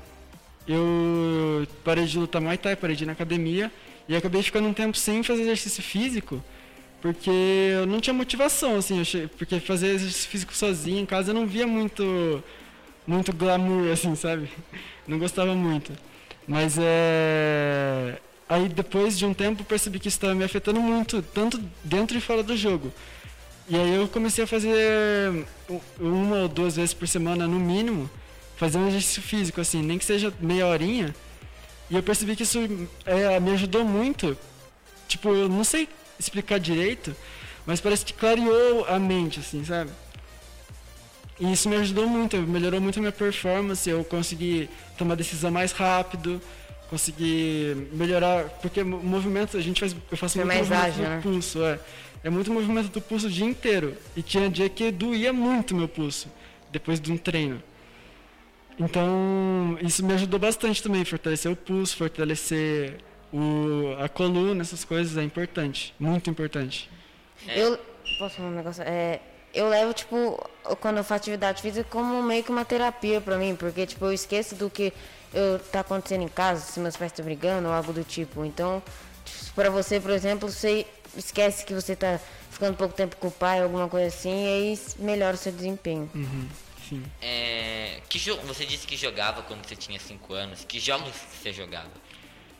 eu 0.66 1.66
parei 1.84 2.06
de 2.06 2.18
lutar 2.18 2.40
Muay 2.40 2.56
Thai, 2.56 2.74
parei 2.74 2.96
de 2.96 3.04
ir 3.04 3.06
na 3.06 3.12
academia 3.12 3.70
e 4.08 4.16
acabei 4.16 4.42
ficando 4.42 4.66
um 4.66 4.72
tempo 4.72 4.96
sem 4.96 5.22
fazer 5.22 5.42
exercício 5.42 5.82
físico 5.82 6.42
porque 7.04 7.30
eu 7.30 7.84
não 7.84 8.00
tinha 8.00 8.14
motivação, 8.14 8.78
assim, 8.78 9.02
porque 9.36 9.60
fazer 9.60 9.88
exercício 9.88 10.26
físico 10.26 10.54
sozinho 10.54 11.02
em 11.02 11.04
casa 11.04 11.32
eu 11.32 11.34
não 11.34 11.46
via 11.46 11.66
muito, 11.66 12.42
muito 13.06 13.30
glamour, 13.30 13.92
assim, 13.92 14.14
sabe? 14.16 14.48
Não 15.06 15.18
gostava 15.18 15.54
muito. 15.54 15.92
Mas 16.48 16.78
é. 16.80 18.18
Aí 18.48 18.70
depois 18.70 19.18
de 19.18 19.26
um 19.26 19.34
tempo 19.34 19.62
percebi 19.64 19.98
que 20.00 20.08
isso 20.08 20.16
estava 20.16 20.34
me 20.34 20.44
afetando 20.44 20.80
muito, 20.80 21.20
tanto 21.20 21.62
dentro 21.84 22.16
e 22.16 22.22
fora 22.22 22.42
do 22.42 22.56
jogo. 22.56 22.90
E 23.68 23.76
aí 23.76 23.96
eu 23.96 24.08
comecei 24.08 24.44
a 24.44 24.46
fazer 24.46 25.44
uma 26.00 26.36
ou 26.36 26.48
duas 26.48 26.74
vezes 26.74 26.94
por 26.94 27.06
semana, 27.06 27.46
no 27.46 27.60
mínimo, 27.60 28.08
fazer 28.56 28.78
um 28.78 28.88
exercício 28.88 29.20
físico, 29.20 29.60
assim, 29.60 29.82
nem 29.82 29.98
que 29.98 30.06
seja 30.06 30.32
meia 30.40 30.66
horinha. 30.66 31.14
E 31.90 31.96
eu 31.96 32.02
percebi 32.02 32.34
que 32.34 32.44
isso 32.44 32.58
é, 33.04 33.38
me 33.40 33.50
ajudou 33.50 33.84
muito. 33.84 34.34
Tipo, 35.06 35.34
eu 35.34 35.50
não 35.50 35.64
sei 35.64 35.86
explicar 36.18 36.58
direito, 36.58 37.14
mas 37.66 37.80
parece 37.80 38.04
que 38.04 38.12
clareou 38.12 38.86
a 38.86 38.98
mente, 38.98 39.40
assim, 39.40 39.64
sabe? 39.64 39.90
E 41.40 41.52
isso 41.52 41.68
me 41.68 41.76
ajudou 41.76 42.06
muito, 42.06 42.36
melhorou 42.38 42.80
muito 42.80 42.98
a 42.98 43.00
minha 43.00 43.12
performance, 43.12 43.88
eu 43.88 44.04
consegui 44.04 44.68
tomar 44.96 45.16
decisão 45.16 45.50
mais 45.50 45.72
rápido, 45.72 46.40
consegui 46.88 47.88
melhorar, 47.92 48.44
porque 48.62 48.82
o 48.82 48.86
movimento, 48.86 49.56
a 49.56 49.60
gente 49.60 49.80
faz, 49.80 49.96
eu 50.10 50.16
faço 50.16 50.38
muito 50.38 50.46
mais 50.46 50.60
movimento 50.60 50.84
ágil, 50.84 51.04
do 51.04 51.10
né? 51.10 51.20
pulso, 51.22 51.64
é. 51.64 51.80
É 52.22 52.30
muito 52.30 52.50
movimento 52.50 52.88
do 52.88 53.02
pulso 53.02 53.26
o 53.26 53.30
dia 53.30 53.44
inteiro. 53.44 53.94
E 54.16 54.22
tinha 54.22 54.48
dia 54.48 54.66
que 54.70 54.90
doía 54.90 55.30
muito 55.30 55.74
meu 55.74 55.86
pulso, 55.86 56.26
depois 56.72 56.98
de 56.98 57.12
um 57.12 57.18
treino. 57.18 57.62
Então, 58.78 59.76
isso 59.82 60.04
me 60.04 60.14
ajudou 60.14 60.40
bastante 60.40 60.82
também, 60.82 61.04
fortalecer 61.04 61.52
o 61.52 61.54
pulso, 61.54 61.96
fortalecer 61.96 62.96
o, 63.34 63.96
a 64.00 64.08
coluna, 64.08 64.62
essas 64.62 64.84
coisas 64.84 65.16
é 65.16 65.22
importante, 65.24 65.92
muito 65.98 66.30
importante. 66.30 66.88
É. 67.48 67.60
Eu 67.60 67.76
posso 68.16 68.36
falar 68.36 68.48
um 68.48 68.52
negócio? 68.52 68.82
É, 68.86 69.18
eu 69.52 69.68
levo, 69.68 69.92
tipo, 69.92 70.40
quando 70.80 70.98
eu 70.98 71.04
faço 71.04 71.22
atividade 71.22 71.60
física, 71.60 71.84
como 71.90 72.22
meio 72.22 72.44
que 72.44 72.50
uma 72.50 72.64
terapia 72.64 73.20
pra 73.20 73.36
mim, 73.36 73.56
porque, 73.56 73.86
tipo, 73.86 74.04
eu 74.04 74.12
esqueço 74.12 74.54
do 74.54 74.70
que 74.70 74.92
eu, 75.32 75.58
tá 75.58 75.80
acontecendo 75.80 76.22
em 76.22 76.28
casa, 76.28 76.60
se 76.60 76.78
meus 76.78 76.96
pais 76.96 77.10
estão 77.10 77.24
brigando 77.24 77.66
ou 77.66 77.74
algo 77.74 77.92
do 77.92 78.04
tipo. 78.04 78.44
Então, 78.44 78.80
pra 79.52 79.68
você, 79.68 79.98
por 79.98 80.12
exemplo, 80.12 80.48
você 80.48 80.86
esquece 81.16 81.64
que 81.64 81.74
você 81.74 81.96
tá 81.96 82.20
ficando 82.50 82.76
pouco 82.76 82.94
tempo 82.94 83.16
com 83.16 83.26
o 83.26 83.32
pai, 83.32 83.60
alguma 83.60 83.88
coisa 83.88 84.06
assim, 84.06 84.44
e 84.44 84.46
aí 84.46 84.80
melhora 85.00 85.34
o 85.34 85.38
seu 85.38 85.50
desempenho. 85.50 86.08
Uhum, 86.14 86.48
sim. 86.88 87.02
É, 87.20 88.00
que 88.08 88.18
você 88.44 88.64
disse 88.64 88.86
que 88.86 88.96
jogava 88.96 89.42
quando 89.42 89.66
você 89.66 89.74
tinha 89.74 89.98
5 89.98 90.34
anos. 90.34 90.64
Que 90.64 90.78
jogos 90.78 91.12
você 91.32 91.52
jogava? 91.52 92.03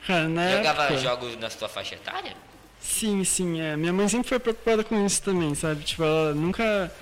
Cara, 0.07 0.29
na 0.29 0.51
Jogava 0.57 0.85
época, 0.85 0.99
jogos 1.01 1.37
na 1.39 1.49
sua 1.51 1.69
faixa 1.69 1.95
etária? 1.95 2.35
Sim, 2.81 3.25
sim. 3.25 3.61
É. 3.61 3.77
Minha 3.77 3.93
mãe 3.93 4.07
sempre 4.09 4.29
foi 4.29 4.39
preocupada 4.39 4.85
com 4.85 5.05
isso 5.07 5.23
também, 5.23 5.55
sabe? 5.55 5.83
Tipo, 5.83 6.03
ela 6.05 6.35
nunca. 6.35 6.93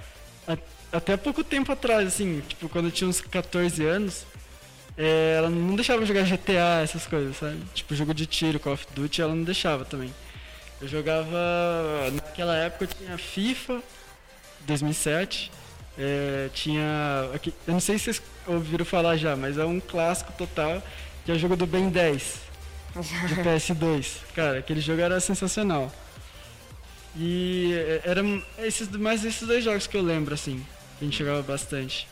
até 0.93 1.17
pouco 1.17 1.43
tempo 1.43 1.73
atrás, 1.73 2.07
assim, 2.07 2.43
tipo, 2.49 2.69
quando 2.69 2.87
eu 2.87 2.91
tinha 2.93 3.09
uns 3.09 3.21
14 3.21 3.85
anos, 3.85 4.25
é, 4.97 5.35
ela 5.39 5.49
não 5.51 5.75
deixava 5.75 6.03
eu 6.03 6.07
jogar 6.07 6.23
GTA, 6.23 6.81
essas 6.83 7.07
coisas, 7.07 7.37
sabe? 7.37 7.59
Tipo, 7.75 7.95
jogo 7.95 8.13
de 8.15 8.27
tiro, 8.27 8.61
Call 8.61 8.75
of 8.75 8.87
Duty, 8.95 9.23
ela 9.23 9.35
não 9.35 9.43
deixava 9.43 9.85
também. 9.85 10.13
Eu 10.81 10.87
jogava. 10.89 11.37
Naquela 12.13 12.57
época 12.57 12.85
eu 12.85 12.89
tinha 12.89 13.19
FIFA 13.19 13.81
2007. 14.61 15.51
é, 15.99 16.49
tinha. 16.55 17.31
aqui- 17.35 17.53
eu 17.67 17.73
não 17.75 17.81
sei 17.81 17.99
se 17.99 18.05
vocês 18.05 18.23
ouviram 18.47 18.85
falar 18.85 19.17
já, 19.17 19.37
mas 19.37 19.59
é 19.59 19.65
um 19.65 19.79
clássico 19.81 20.33
total, 20.33 20.83
que 21.25 21.31
é 21.31 21.35
o 21.35 21.39
jogo 21.39 21.55
do 21.57 21.67
Ben 21.67 21.89
10. 21.91 22.52
De 23.01 23.37
PS2. 23.37 24.19
Cara, 24.35 24.59
aquele 24.59 24.81
jogo 24.81 25.01
era 25.01 25.19
sensacional. 25.21 25.91
E 27.17 27.73
é, 27.75 28.03
era 28.05 28.23
esses, 28.59 28.89
mais 28.91 29.25
esses 29.25 29.47
dois 29.47 29.65
jogos 29.65 29.87
que 29.87 29.97
eu 29.97 30.03
lembro, 30.03 30.35
assim. 30.35 30.65
Que 30.99 31.05
a 31.05 31.09
gente 31.09 31.19
jogava 31.19 31.43
bastante. 31.43 32.09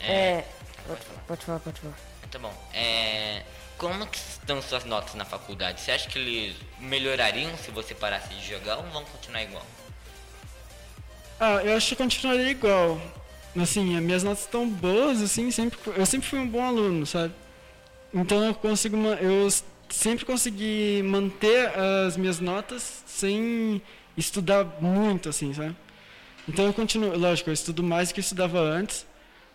É. 0.00 0.44
Pode 1.26 1.44
falar, 1.44 1.58
pode 1.60 1.80
falar. 1.80 1.96
Tá 2.30 2.38
bom. 2.38 2.52
É, 2.74 3.42
como 3.78 4.06
que 4.06 4.18
estão 4.18 4.60
suas 4.60 4.84
notas 4.84 5.14
na 5.14 5.24
faculdade? 5.24 5.80
Você 5.80 5.92
acha 5.92 6.08
que 6.08 6.18
eles 6.18 6.56
melhorariam 6.78 7.56
se 7.56 7.70
você 7.70 7.94
parasse 7.94 8.28
de 8.28 8.46
jogar 8.46 8.76
ou 8.76 8.82
vão 8.84 9.04
continuar 9.04 9.42
igual? 9.42 9.64
Ah, 11.40 11.62
eu 11.64 11.76
acho 11.76 11.88
que 11.90 11.96
continuaria 11.96 12.50
igual. 12.50 13.00
Assim, 13.60 13.96
as 13.96 14.02
minhas 14.02 14.22
notas 14.22 14.40
estão 14.40 14.68
boas, 14.68 15.22
assim, 15.22 15.50
sempre, 15.50 15.78
eu 15.96 16.04
sempre 16.04 16.28
fui 16.28 16.38
um 16.40 16.48
bom 16.48 16.62
aluno, 16.62 17.06
sabe? 17.06 17.32
Então 18.14 18.44
eu 18.44 18.54
consigo, 18.54 18.96
eu 18.96 19.48
sempre 19.88 20.24
consegui 20.24 21.02
manter 21.02 21.68
as 22.06 22.16
minhas 22.16 22.38
notas 22.38 23.02
sem 23.06 23.82
estudar 24.16 24.64
muito, 24.80 25.28
assim, 25.28 25.52
sabe? 25.52 25.74
Então 26.48 26.64
eu 26.66 26.72
continuo, 26.72 27.18
lógico, 27.18 27.50
eu 27.50 27.54
estudo 27.54 27.82
mais 27.82 28.08
do 28.08 28.14
que 28.14 28.20
eu 28.20 28.22
estudava 28.22 28.60
antes, 28.60 29.04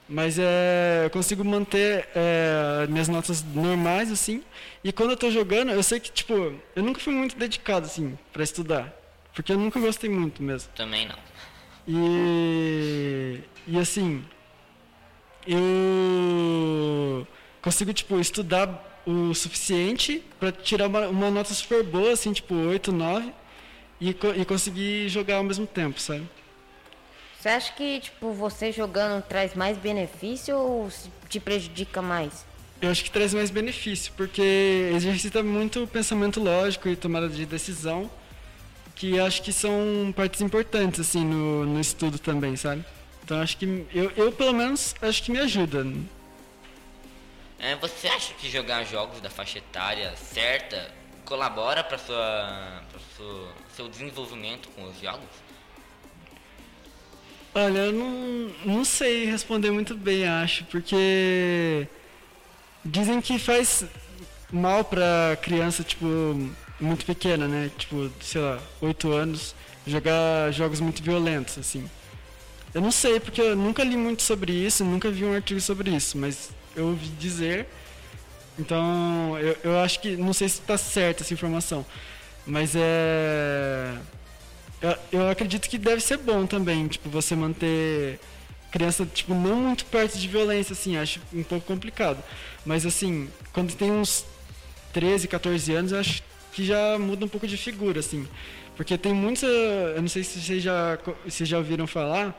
mas 0.09 0.37
é, 0.37 1.03
eu 1.05 1.09
consigo 1.09 1.45
manter 1.45 2.09
é, 2.15 2.87
minhas 2.89 3.07
notas 3.07 3.43
normais, 3.43 4.11
assim. 4.11 4.43
E 4.83 4.91
quando 4.91 5.11
eu 5.11 5.17
tô 5.17 5.29
jogando, 5.31 5.71
eu 5.71 5.83
sei 5.83 5.99
que, 5.99 6.11
tipo, 6.11 6.33
eu 6.75 6.83
nunca 6.83 6.99
fui 6.99 7.13
muito 7.13 7.37
dedicado, 7.37 7.85
assim, 7.85 8.17
para 8.33 8.43
estudar. 8.43 8.93
Porque 9.33 9.51
eu 9.53 9.57
nunca 9.57 9.79
gostei 9.79 10.09
muito 10.09 10.41
mesmo. 10.43 10.69
Também 10.75 11.07
não. 11.07 11.15
E, 11.87 13.39
e 13.67 13.79
assim, 13.79 14.23
eu 15.47 17.25
consigo, 17.61 17.93
tipo, 17.93 18.19
estudar 18.19 19.01
o 19.05 19.33
suficiente 19.33 20.23
para 20.39 20.51
tirar 20.51 20.87
uma, 20.87 21.07
uma, 21.07 21.31
nota 21.31 21.53
super 21.53 21.83
boa, 21.83 22.11
assim, 22.11 22.31
tipo 22.31 22.53
8, 22.53 22.91
9, 22.91 23.33
e, 23.99 24.09
e 24.09 24.45
conseguir 24.45 25.09
jogar 25.09 25.37
ao 25.37 25.43
mesmo 25.43 25.65
tempo, 25.65 25.99
sabe? 25.99 26.27
Você 27.39 27.49
acha 27.49 27.73
que, 27.73 28.01
tipo, 28.01 28.33
você 28.33 28.71
jogando 28.71 29.23
traz 29.23 29.53
mais 29.55 29.77
benefício 29.77 30.57
ou 30.57 30.89
te 31.29 31.39
prejudica 31.39 32.01
mais? 32.01 32.45
Eu 32.81 32.91
acho 32.91 33.03
que 33.03 33.11
traz 33.11 33.33
mais 33.33 33.49
benefício, 33.49 34.11
porque 34.15 34.91
exercita 34.93 35.41
muito 35.41 35.83
o 35.83 35.87
pensamento 35.87 36.41
lógico 36.41 36.87
e 36.87 36.95
tomada 36.95 37.27
de 37.27 37.45
decisão, 37.45 38.09
que 38.95 39.19
acho 39.19 39.41
que 39.41 39.53
são 39.53 40.13
partes 40.15 40.41
importantes, 40.41 40.99
assim, 40.99 41.23
no, 41.23 41.65
no 41.65 41.79
estudo 41.79 42.19
também, 42.19 42.55
sabe? 42.55 42.83
Então 43.23 43.39
acho 43.39 43.57
que, 43.57 43.85
eu, 43.93 44.11
eu 44.15 44.31
pelo 44.31 44.53
menos, 44.53 44.95
acho 45.01 45.23
que 45.23 45.31
me 45.31 45.39
ajuda. 45.39 45.85
É, 47.59 47.75
você 47.75 48.07
acha 48.07 48.33
que 48.35 48.49
jogar 48.49 48.85
jogos 48.85 49.19
da 49.19 49.29
faixa 49.29 49.57
etária 49.57 50.15
certa 50.15 50.89
colabora 51.25 51.83
para 51.83 51.97
sua, 51.97 52.83
sua 53.17 53.53
seu 53.75 53.89
desenvolvimento 53.89 54.69
com 54.69 54.85
os 54.85 54.99
jogos? 54.99 55.27
Olha, 57.53 57.79
eu 57.79 57.93
não, 57.93 58.51
não 58.65 58.85
sei 58.85 59.25
responder 59.25 59.71
muito 59.71 59.93
bem, 59.93 60.25
acho, 60.27 60.63
porque 60.65 61.87
dizem 62.85 63.19
que 63.19 63.37
faz 63.37 63.83
mal 64.51 64.83
pra 64.83 65.37
criança, 65.41 65.83
tipo, 65.83 66.05
muito 66.79 67.05
pequena, 67.05 67.47
né? 67.47 67.69
Tipo, 67.77 68.09
sei 68.21 68.39
lá, 68.39 68.59
8 68.79 69.11
anos, 69.11 69.53
jogar 69.85 70.51
jogos 70.51 70.79
muito 70.79 71.03
violentos, 71.03 71.57
assim. 71.57 71.89
Eu 72.73 72.81
não 72.81 72.91
sei, 72.91 73.19
porque 73.19 73.41
eu 73.41 73.55
nunca 73.55 73.83
li 73.83 73.97
muito 73.97 74.21
sobre 74.21 74.53
isso, 74.53 74.85
nunca 74.85 75.11
vi 75.11 75.25
um 75.25 75.33
artigo 75.33 75.59
sobre 75.59 75.91
isso, 75.91 76.17
mas 76.17 76.51
eu 76.75 76.87
ouvi 76.87 77.07
dizer. 77.19 77.67
Então, 78.57 79.37
eu, 79.39 79.57
eu 79.63 79.79
acho 79.79 79.99
que, 80.01 80.15
não 80.17 80.33
sei 80.33 80.49
se 80.49 80.59
está 80.59 80.77
certa 80.77 81.23
essa 81.23 81.33
informação, 81.33 81.85
mas 82.45 82.73
é 82.75 83.95
eu, 84.81 84.95
eu 85.11 85.29
acredito 85.29 85.69
que 85.69 85.77
deve 85.77 86.01
ser 86.01 86.17
bom 86.17 86.45
também, 86.45 86.87
tipo, 86.87 87.09
você 87.09 87.35
manter 87.35 88.19
criança, 88.71 89.05
tipo, 89.05 89.33
não 89.33 89.57
muito 89.57 89.85
perto 89.85 90.17
de 90.17 90.27
violência, 90.27 90.73
assim, 90.73 90.95
acho 90.97 91.19
um 91.33 91.43
pouco 91.43 91.65
complicado. 91.65 92.23
Mas, 92.65 92.85
assim, 92.85 93.27
quando 93.51 93.75
tem 93.75 93.91
uns 93.91 94.25
13, 94.93 95.27
14 95.27 95.73
anos, 95.73 95.91
eu 95.91 95.99
acho 95.99 96.23
que 96.53 96.65
já 96.65 96.97
muda 96.97 97.25
um 97.25 97.27
pouco 97.27 97.47
de 97.47 97.57
figura, 97.57 97.99
assim. 97.99 98.27
Porque 98.75 98.97
tem 98.97 99.13
muitos, 99.13 99.43
eu 99.43 100.01
não 100.01 100.07
sei 100.07 100.23
se 100.23 100.39
vocês 100.39 100.63
já, 100.63 100.97
se 101.27 101.43
já 101.45 101.57
ouviram 101.57 101.85
falar, 101.85 102.33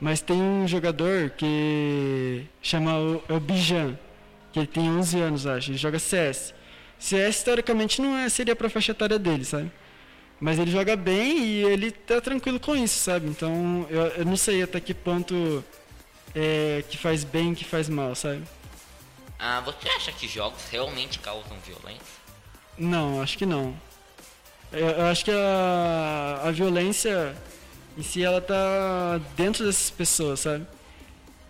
mas 0.00 0.20
tem 0.20 0.40
um 0.40 0.66
jogador 0.68 1.30
que 1.30 2.46
chama 2.62 2.98
o, 2.98 3.22
é 3.28 3.32
o 3.32 3.40
Bijan, 3.40 3.98
que 4.52 4.60
ele 4.60 4.66
tem 4.66 4.90
11 4.90 5.20
anos, 5.20 5.46
acho, 5.46 5.70
ele 5.70 5.78
joga 5.78 5.98
CS. 5.98 6.54
CS, 6.98 7.42
teoricamente, 7.42 8.00
não 8.00 8.16
é, 8.16 8.28
seria 8.28 8.56
pra 8.56 8.70
faixa 8.70 8.92
etária 8.92 9.18
dele, 9.18 9.44
sabe? 9.44 9.70
Mas 10.38 10.58
ele 10.58 10.70
joga 10.70 10.96
bem 10.96 11.38
e 11.38 11.64
ele 11.64 11.90
tá 11.90 12.20
tranquilo 12.20 12.60
com 12.60 12.76
isso, 12.76 12.98
sabe? 12.98 13.26
Então 13.26 13.86
eu, 13.88 14.02
eu 14.08 14.24
não 14.24 14.36
sei 14.36 14.62
até 14.62 14.80
que 14.80 14.92
ponto 14.92 15.64
é, 16.34 16.84
que 16.88 16.98
faz 16.98 17.24
bem 17.24 17.54
que 17.54 17.64
faz 17.64 17.88
mal, 17.88 18.14
sabe? 18.14 18.42
Ah, 19.38 19.60
você 19.60 19.88
acha 19.88 20.12
que 20.12 20.28
jogos 20.28 20.62
realmente 20.70 21.18
causam 21.18 21.56
violência? 21.64 22.16
Não, 22.78 23.22
acho 23.22 23.38
que 23.38 23.46
não. 23.46 23.74
Eu, 24.72 24.88
eu 24.88 25.06
acho 25.06 25.24
que 25.24 25.30
a, 25.30 26.40
a 26.44 26.50
violência 26.50 27.34
em 27.96 28.02
si 28.02 28.22
ela 28.22 28.40
tá 28.40 29.20
dentro 29.36 29.64
dessas 29.64 29.90
pessoas, 29.90 30.40
sabe? 30.40 30.66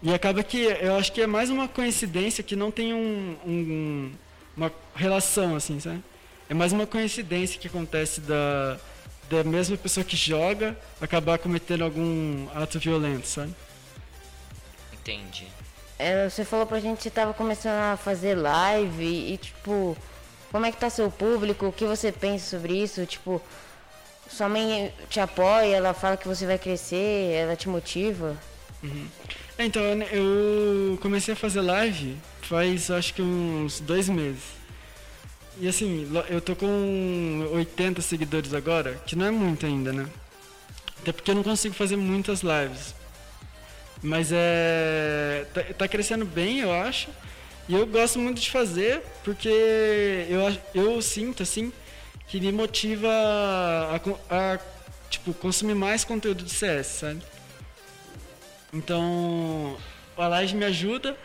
E 0.03 0.13
acaba 0.13 0.43
que 0.43 0.59
eu 0.59 0.97
acho 0.97 1.13
que 1.13 1.21
é 1.21 1.27
mais 1.27 1.51
uma 1.51 1.67
coincidência 1.67 2.45
que 2.45 2.55
não 2.55 2.71
tem 2.71 2.95
um, 2.95 3.37
um 3.45 4.13
uma 4.57 4.73
relação 4.95 5.57
assim, 5.57 5.79
sabe? 5.81 6.03
é 6.49 6.55
mais 6.55 6.73
uma 6.73 6.87
coincidência 6.87 7.59
que 7.59 7.67
acontece 7.67 8.21
da, 8.21 8.79
da 9.29 9.45
mesma 9.45 9.77
pessoa 9.77 10.05
que 10.05 10.17
joga 10.17 10.77
acabar 11.01 11.39
cometendo 11.39 11.83
algum 11.83 12.47
ato 12.55 12.79
violento, 12.79 13.27
sabe? 13.27 13.55
Entendi. 14.93 15.47
É, 15.99 16.29
você 16.29 16.45
falou 16.45 16.67
pra 16.67 16.79
gente 16.79 17.03
que 17.03 17.11
tava 17.11 17.33
começando 17.33 17.93
a 17.93 17.97
fazer 17.97 18.35
live 18.35 19.05
e, 19.05 19.35
e, 19.35 19.37
tipo, 19.39 19.97
como 20.53 20.67
é 20.67 20.71
que 20.71 20.77
tá 20.79 20.91
seu 20.91 21.11
público? 21.11 21.67
O 21.67 21.73
que 21.73 21.85
você 21.85 22.13
pensa 22.13 22.51
sobre 22.51 22.75
isso? 22.75 23.05
Tipo, 23.07 23.43
sua 24.29 24.49
mãe 24.49 24.93
te 25.09 25.21
apoia, 25.21 25.77
ela 25.77 25.95
fala 25.95 26.17
que 26.17 26.29
você 26.29 26.47
vai 26.47 26.59
crescer, 26.59 27.33
ela 27.33 27.57
te 27.57 27.69
motiva? 27.69 28.37
Uhum. 28.83 29.07
É, 29.59 29.65
então, 29.65 29.83
eu 30.12 30.99
comecei 31.01 31.33
a 31.35 31.37
fazer 31.37 31.61
live 31.61 32.17
faz 32.47 32.91
acho 32.91 33.15
que 33.15 33.23
uns 33.23 33.81
dois 33.81 34.09
meses. 34.09 34.43
E 35.59 35.67
assim, 35.67 36.09
eu 36.29 36.41
tô 36.41 36.55
com 36.55 37.49
80 37.53 38.03
seguidores 38.03 38.53
agora, 38.53 39.01
que 39.07 39.17
não 39.17 39.27
é 39.27 39.31
muito 39.31 39.67
ainda, 39.67 39.93
né? 39.93 40.07
Até 41.01 41.12
porque 41.12 41.31
eu 41.31 41.35
não 41.35 41.43
consigo 41.43 41.75
fazer 41.75 41.97
muitas 41.97 42.43
lives. 42.43 42.95
Mas 44.03 44.31
é. 44.33 45.47
Tá, 45.53 45.62
tá 45.79 45.89
crescendo 45.89 46.25
bem, 46.25 46.61
eu 46.61 46.73
acho. 46.73 47.09
E 47.69 47.75
eu 47.75 47.87
gosto 47.87 48.19
muito 48.19 48.41
de 48.41 48.51
fazer, 48.51 49.03
porque 49.25 49.49
eu, 50.29 50.57
eu 50.75 51.03
sinto, 51.03 51.43
assim, 51.43 51.73
que 52.29 52.41
me 52.41 52.53
motiva 52.53 53.09
a, 53.09 53.97
a 54.55 54.59
tipo, 55.09 55.33
consumir 55.35 55.75
mais 55.75 56.05
conteúdo 56.05 56.43
de 56.43 56.51
CS, 56.51 56.87
sabe? 56.87 57.23
Então, 58.73 59.77
a 60.17 60.29
live 60.29 60.55
me 60.57 60.65
ajuda 60.65 61.17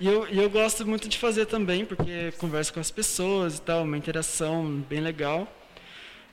e 0.00 0.06
eu, 0.06 0.28
e 0.28 0.38
eu 0.38 0.50
gosto 0.50 0.86
muito 0.86 1.08
de 1.08 1.18
fazer 1.18 1.46
também, 1.46 1.84
porque 1.84 2.32
converso 2.38 2.72
com 2.72 2.80
as 2.80 2.90
pessoas 2.90 3.58
e 3.58 3.62
tal, 3.62 3.82
uma 3.82 3.96
interação 3.96 4.84
bem 4.88 5.00
legal. 5.00 5.48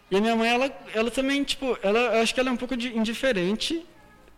E 0.09 0.17
a 0.17 0.21
minha 0.21 0.35
mãe, 0.35 0.49
ela, 0.49 0.71
ela 0.93 1.11
também, 1.11 1.43
tipo, 1.43 1.77
ela, 1.81 2.21
acho 2.21 2.33
que 2.33 2.39
ela 2.39 2.49
é 2.49 2.51
um 2.51 2.57
pouco 2.57 2.75
de, 2.75 2.95
indiferente 2.95 3.85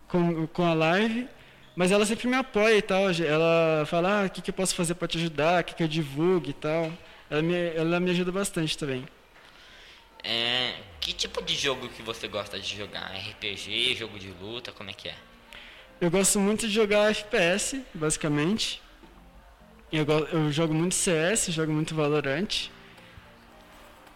com, 0.08 0.46
com 0.46 0.64
a 0.64 0.74
live, 0.74 1.26
mas 1.74 1.90
ela 1.90 2.06
sempre 2.06 2.28
me 2.28 2.36
apoia 2.36 2.76
e 2.76 2.82
tal. 2.82 3.10
Ela 3.10 3.84
fala, 3.86 4.22
ah, 4.22 4.26
o 4.26 4.30
que, 4.30 4.42
que 4.42 4.50
eu 4.50 4.54
posso 4.54 4.74
fazer 4.74 4.94
para 4.94 5.08
te 5.08 5.18
ajudar, 5.18 5.62
o 5.62 5.64
que, 5.64 5.74
que 5.74 5.82
eu 5.82 5.88
divulgue 5.88 6.50
e 6.50 6.54
tal. 6.54 6.92
Ela 7.30 7.42
me, 7.42 7.54
ela 7.74 8.00
me 8.00 8.10
ajuda 8.10 8.30
bastante 8.30 8.76
também. 8.76 9.04
É, 10.24 10.74
que 11.00 11.12
tipo 11.12 11.42
de 11.42 11.54
jogo 11.54 11.88
que 11.88 12.02
você 12.02 12.26
gosta 12.26 12.58
de 12.58 12.76
jogar? 12.76 13.12
RPG, 13.14 13.94
jogo 13.94 14.18
de 14.18 14.30
luta, 14.40 14.72
como 14.72 14.88
é 14.88 14.92
que 14.92 15.08
é? 15.08 15.14
Eu 16.00 16.10
gosto 16.10 16.40
muito 16.40 16.66
de 16.66 16.72
jogar 16.72 17.10
FPS, 17.10 17.80
basicamente. 17.92 18.82
Eu, 19.92 20.06
eu 20.32 20.50
jogo 20.50 20.72
muito 20.74 20.94
CS, 20.94 21.46
jogo 21.50 21.72
muito 21.72 21.94
Valorant. 21.94 22.70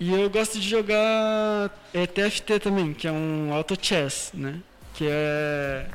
E 0.01 0.13
eu 0.13 0.31
gosto 0.31 0.59
de 0.59 0.69
jogar 0.69 1.71
é, 1.93 2.07
TFT 2.07 2.59
também, 2.61 2.95
que 2.95 3.07
é 3.07 3.13
um 3.13 3.53
auto 3.53 3.77
chess, 3.81 4.31
né? 4.33 4.61
Que 4.95 5.07
é 5.09 5.87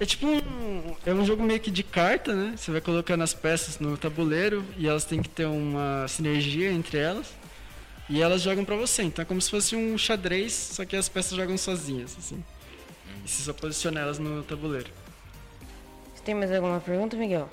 é 0.00 0.04
tipo 0.04 0.26
um 0.26 0.96
é 1.06 1.14
um 1.14 1.24
jogo 1.24 1.42
meio 1.42 1.60
que 1.60 1.70
de 1.70 1.82
carta, 1.82 2.34
né? 2.34 2.54
Você 2.56 2.70
vai 2.70 2.80
colocando 2.80 3.22
as 3.22 3.34
peças 3.34 3.78
no 3.78 3.96
tabuleiro 3.96 4.64
e 4.76 4.86
elas 4.88 5.04
têm 5.04 5.22
que 5.22 5.28
ter 5.28 5.46
uma 5.46 6.06
sinergia 6.08 6.70
entre 6.70 6.98
elas. 6.98 7.32
E 8.12 8.20
elas 8.20 8.42
jogam 8.42 8.64
pra 8.64 8.76
você. 8.76 9.02
Então 9.02 9.22
é 9.22 9.26
como 9.26 9.40
se 9.40 9.50
fosse 9.50 9.74
um 9.74 9.96
xadrez, 9.96 10.52
só 10.52 10.84
que 10.84 10.94
as 10.94 11.08
peças 11.08 11.36
jogam 11.36 11.56
sozinhas, 11.56 12.14
assim. 12.18 12.44
E 13.24 13.28
você 13.28 13.42
só 13.42 13.52
posiciona 13.52 14.00
elas 14.00 14.18
no 14.18 14.42
tabuleiro. 14.42 14.90
Você 16.14 16.22
tem 16.22 16.34
mais 16.34 16.52
alguma 16.52 16.78
pergunta, 16.78 17.16
Miguel? 17.16 17.48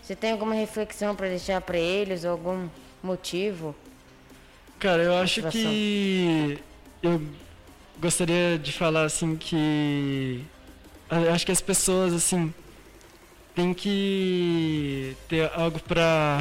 Você 0.00 0.14
tem 0.14 0.32
alguma 0.32 0.54
reflexão 0.54 1.14
para 1.14 1.28
deixar 1.28 1.60
para 1.60 1.78
eles? 1.78 2.24
Algum... 2.24 2.68
motivo? 3.02 3.74
Cara, 4.78 5.02
eu 5.02 5.14
acho 5.16 5.42
que 5.50 6.56
eu 7.02 7.20
gostaria 8.00 8.56
de 8.56 8.70
falar 8.70 9.04
assim 9.04 9.34
que 9.36 10.44
eu 11.10 11.32
acho 11.32 11.44
que 11.44 11.50
as 11.50 11.60
pessoas 11.60 12.12
assim 12.12 12.54
têm 13.56 13.74
que 13.74 15.16
ter 15.28 15.50
algo 15.54 15.80
pra 15.80 16.38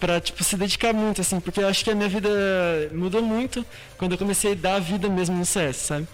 para 0.00 0.20
tipo 0.20 0.42
se 0.42 0.56
dedicar 0.56 0.94
muito 0.94 1.20
assim, 1.20 1.38
porque 1.38 1.60
eu 1.60 1.68
acho 1.68 1.84
que 1.84 1.90
a 1.90 1.94
minha 1.94 2.08
vida 2.08 2.30
mudou 2.90 3.22
muito 3.22 3.64
quando 3.98 4.12
eu 4.12 4.18
comecei 4.18 4.52
a 4.52 4.54
dar 4.54 4.74
a 4.76 4.80
vida 4.80 5.08
mesmo 5.08 5.36
no 5.36 5.44
CS, 5.44 5.76
sabe? 5.76 6.08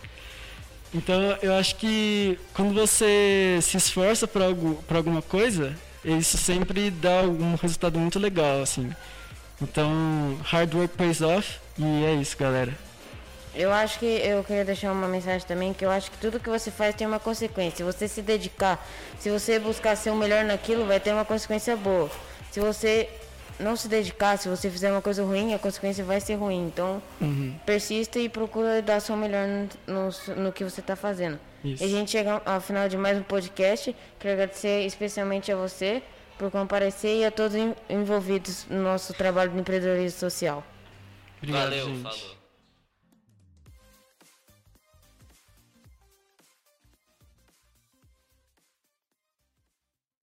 Então 0.92 1.38
eu 1.40 1.55
acho 1.55 1.77
que 1.77 2.38
quando 2.53 2.75
você 2.75 3.59
se 3.62 3.77
esforça 3.77 4.27
para 4.27 4.46
algo, 4.46 4.83
para 4.88 4.99
alguma 4.99 5.22
coisa, 5.22 5.75
isso 6.05 6.37
sempre 6.37 6.90
dá 6.90 7.22
um 7.22 7.55
resultado 7.55 7.99
muito 7.99 8.18
legal 8.18 8.61
assim. 8.61 8.90
Então, 9.62 10.37
hard 10.44 10.75
work 10.75 10.96
pays 10.96 11.22
off 11.22 11.59
e 11.79 12.05
é 12.05 12.14
isso, 12.14 12.37
galera. 12.37 12.75
Eu 13.55 13.72
acho 13.72 13.99
que 13.99 14.05
eu 14.05 14.44
queria 14.44 14.66
deixar 14.66 14.92
uma 14.92 15.09
mensagem 15.09 15.46
também 15.46 15.72
que 15.72 15.83
eu 15.83 15.90
acho 15.90 16.11
que 16.11 16.18
tudo 16.18 16.38
que 16.38 16.51
você 16.51 16.70
faz 16.70 16.94
tem 16.94 17.07
uma 17.07 17.18
consequência. 17.18 17.79
Se 17.79 17.83
você 17.83 18.07
se 18.07 18.20
dedicar, 18.20 18.87
se 19.18 19.31
você 19.31 19.59
buscar 19.59 19.96
ser 19.96 20.11
o 20.11 20.14
melhor 20.14 20.44
naquilo, 20.44 20.85
vai 20.85 21.01
ter 21.01 21.12
uma 21.12 21.25
consequência 21.25 21.75
boa. 21.75 22.11
Se 22.51 22.61
você 22.61 23.09
não 23.59 23.75
se 23.77 23.88
dedicar, 23.88 24.37
se 24.38 24.49
você 24.49 24.71
fizer 24.71 24.90
uma 24.90 25.01
coisa 25.03 25.25
ruim, 25.25 25.55
a 25.55 25.59
consequência 25.59 26.05
vai 26.05 26.21
ser 26.21 26.35
ruim. 26.35 26.66
Então, 26.66 27.03
persista 27.64 28.19
e 28.19 28.29
procura 28.29 28.83
dar 28.83 29.01
seu 29.01 29.16
melhor 29.16 29.47
no, 29.47 29.69
no, 29.95 30.42
no 30.45 30.53
que 30.53 30.62
você 30.64 30.81
está 30.81 30.95
fazendo. 30.97 31.38
Isso. 31.64 31.83
E 31.83 31.87
a 31.87 31.88
gente 31.88 32.11
chega 32.11 32.40
ao 32.45 32.61
final 32.61 32.88
de 32.88 32.97
mais 32.97 33.19
um 33.19 33.23
podcast. 33.23 33.95
Quero 34.19 34.35
agradecer 34.35 34.85
especialmente 34.87 35.51
a 35.51 35.57
você 35.57 36.03
por 36.38 36.51
comparecer 36.51 37.21
e 37.21 37.25
a 37.25 37.31
todos 37.31 37.57
en- 37.57 37.75
envolvidos 37.88 38.66
no 38.69 38.83
nosso 38.83 39.14
trabalho 39.14 39.51
de 39.51 39.59
empreendedorismo 39.59 40.19
social. 40.21 40.62
Obrigado, 41.38 41.64
Valeu, 41.64 41.87
gente. 41.87 42.03
falou. 42.03 42.36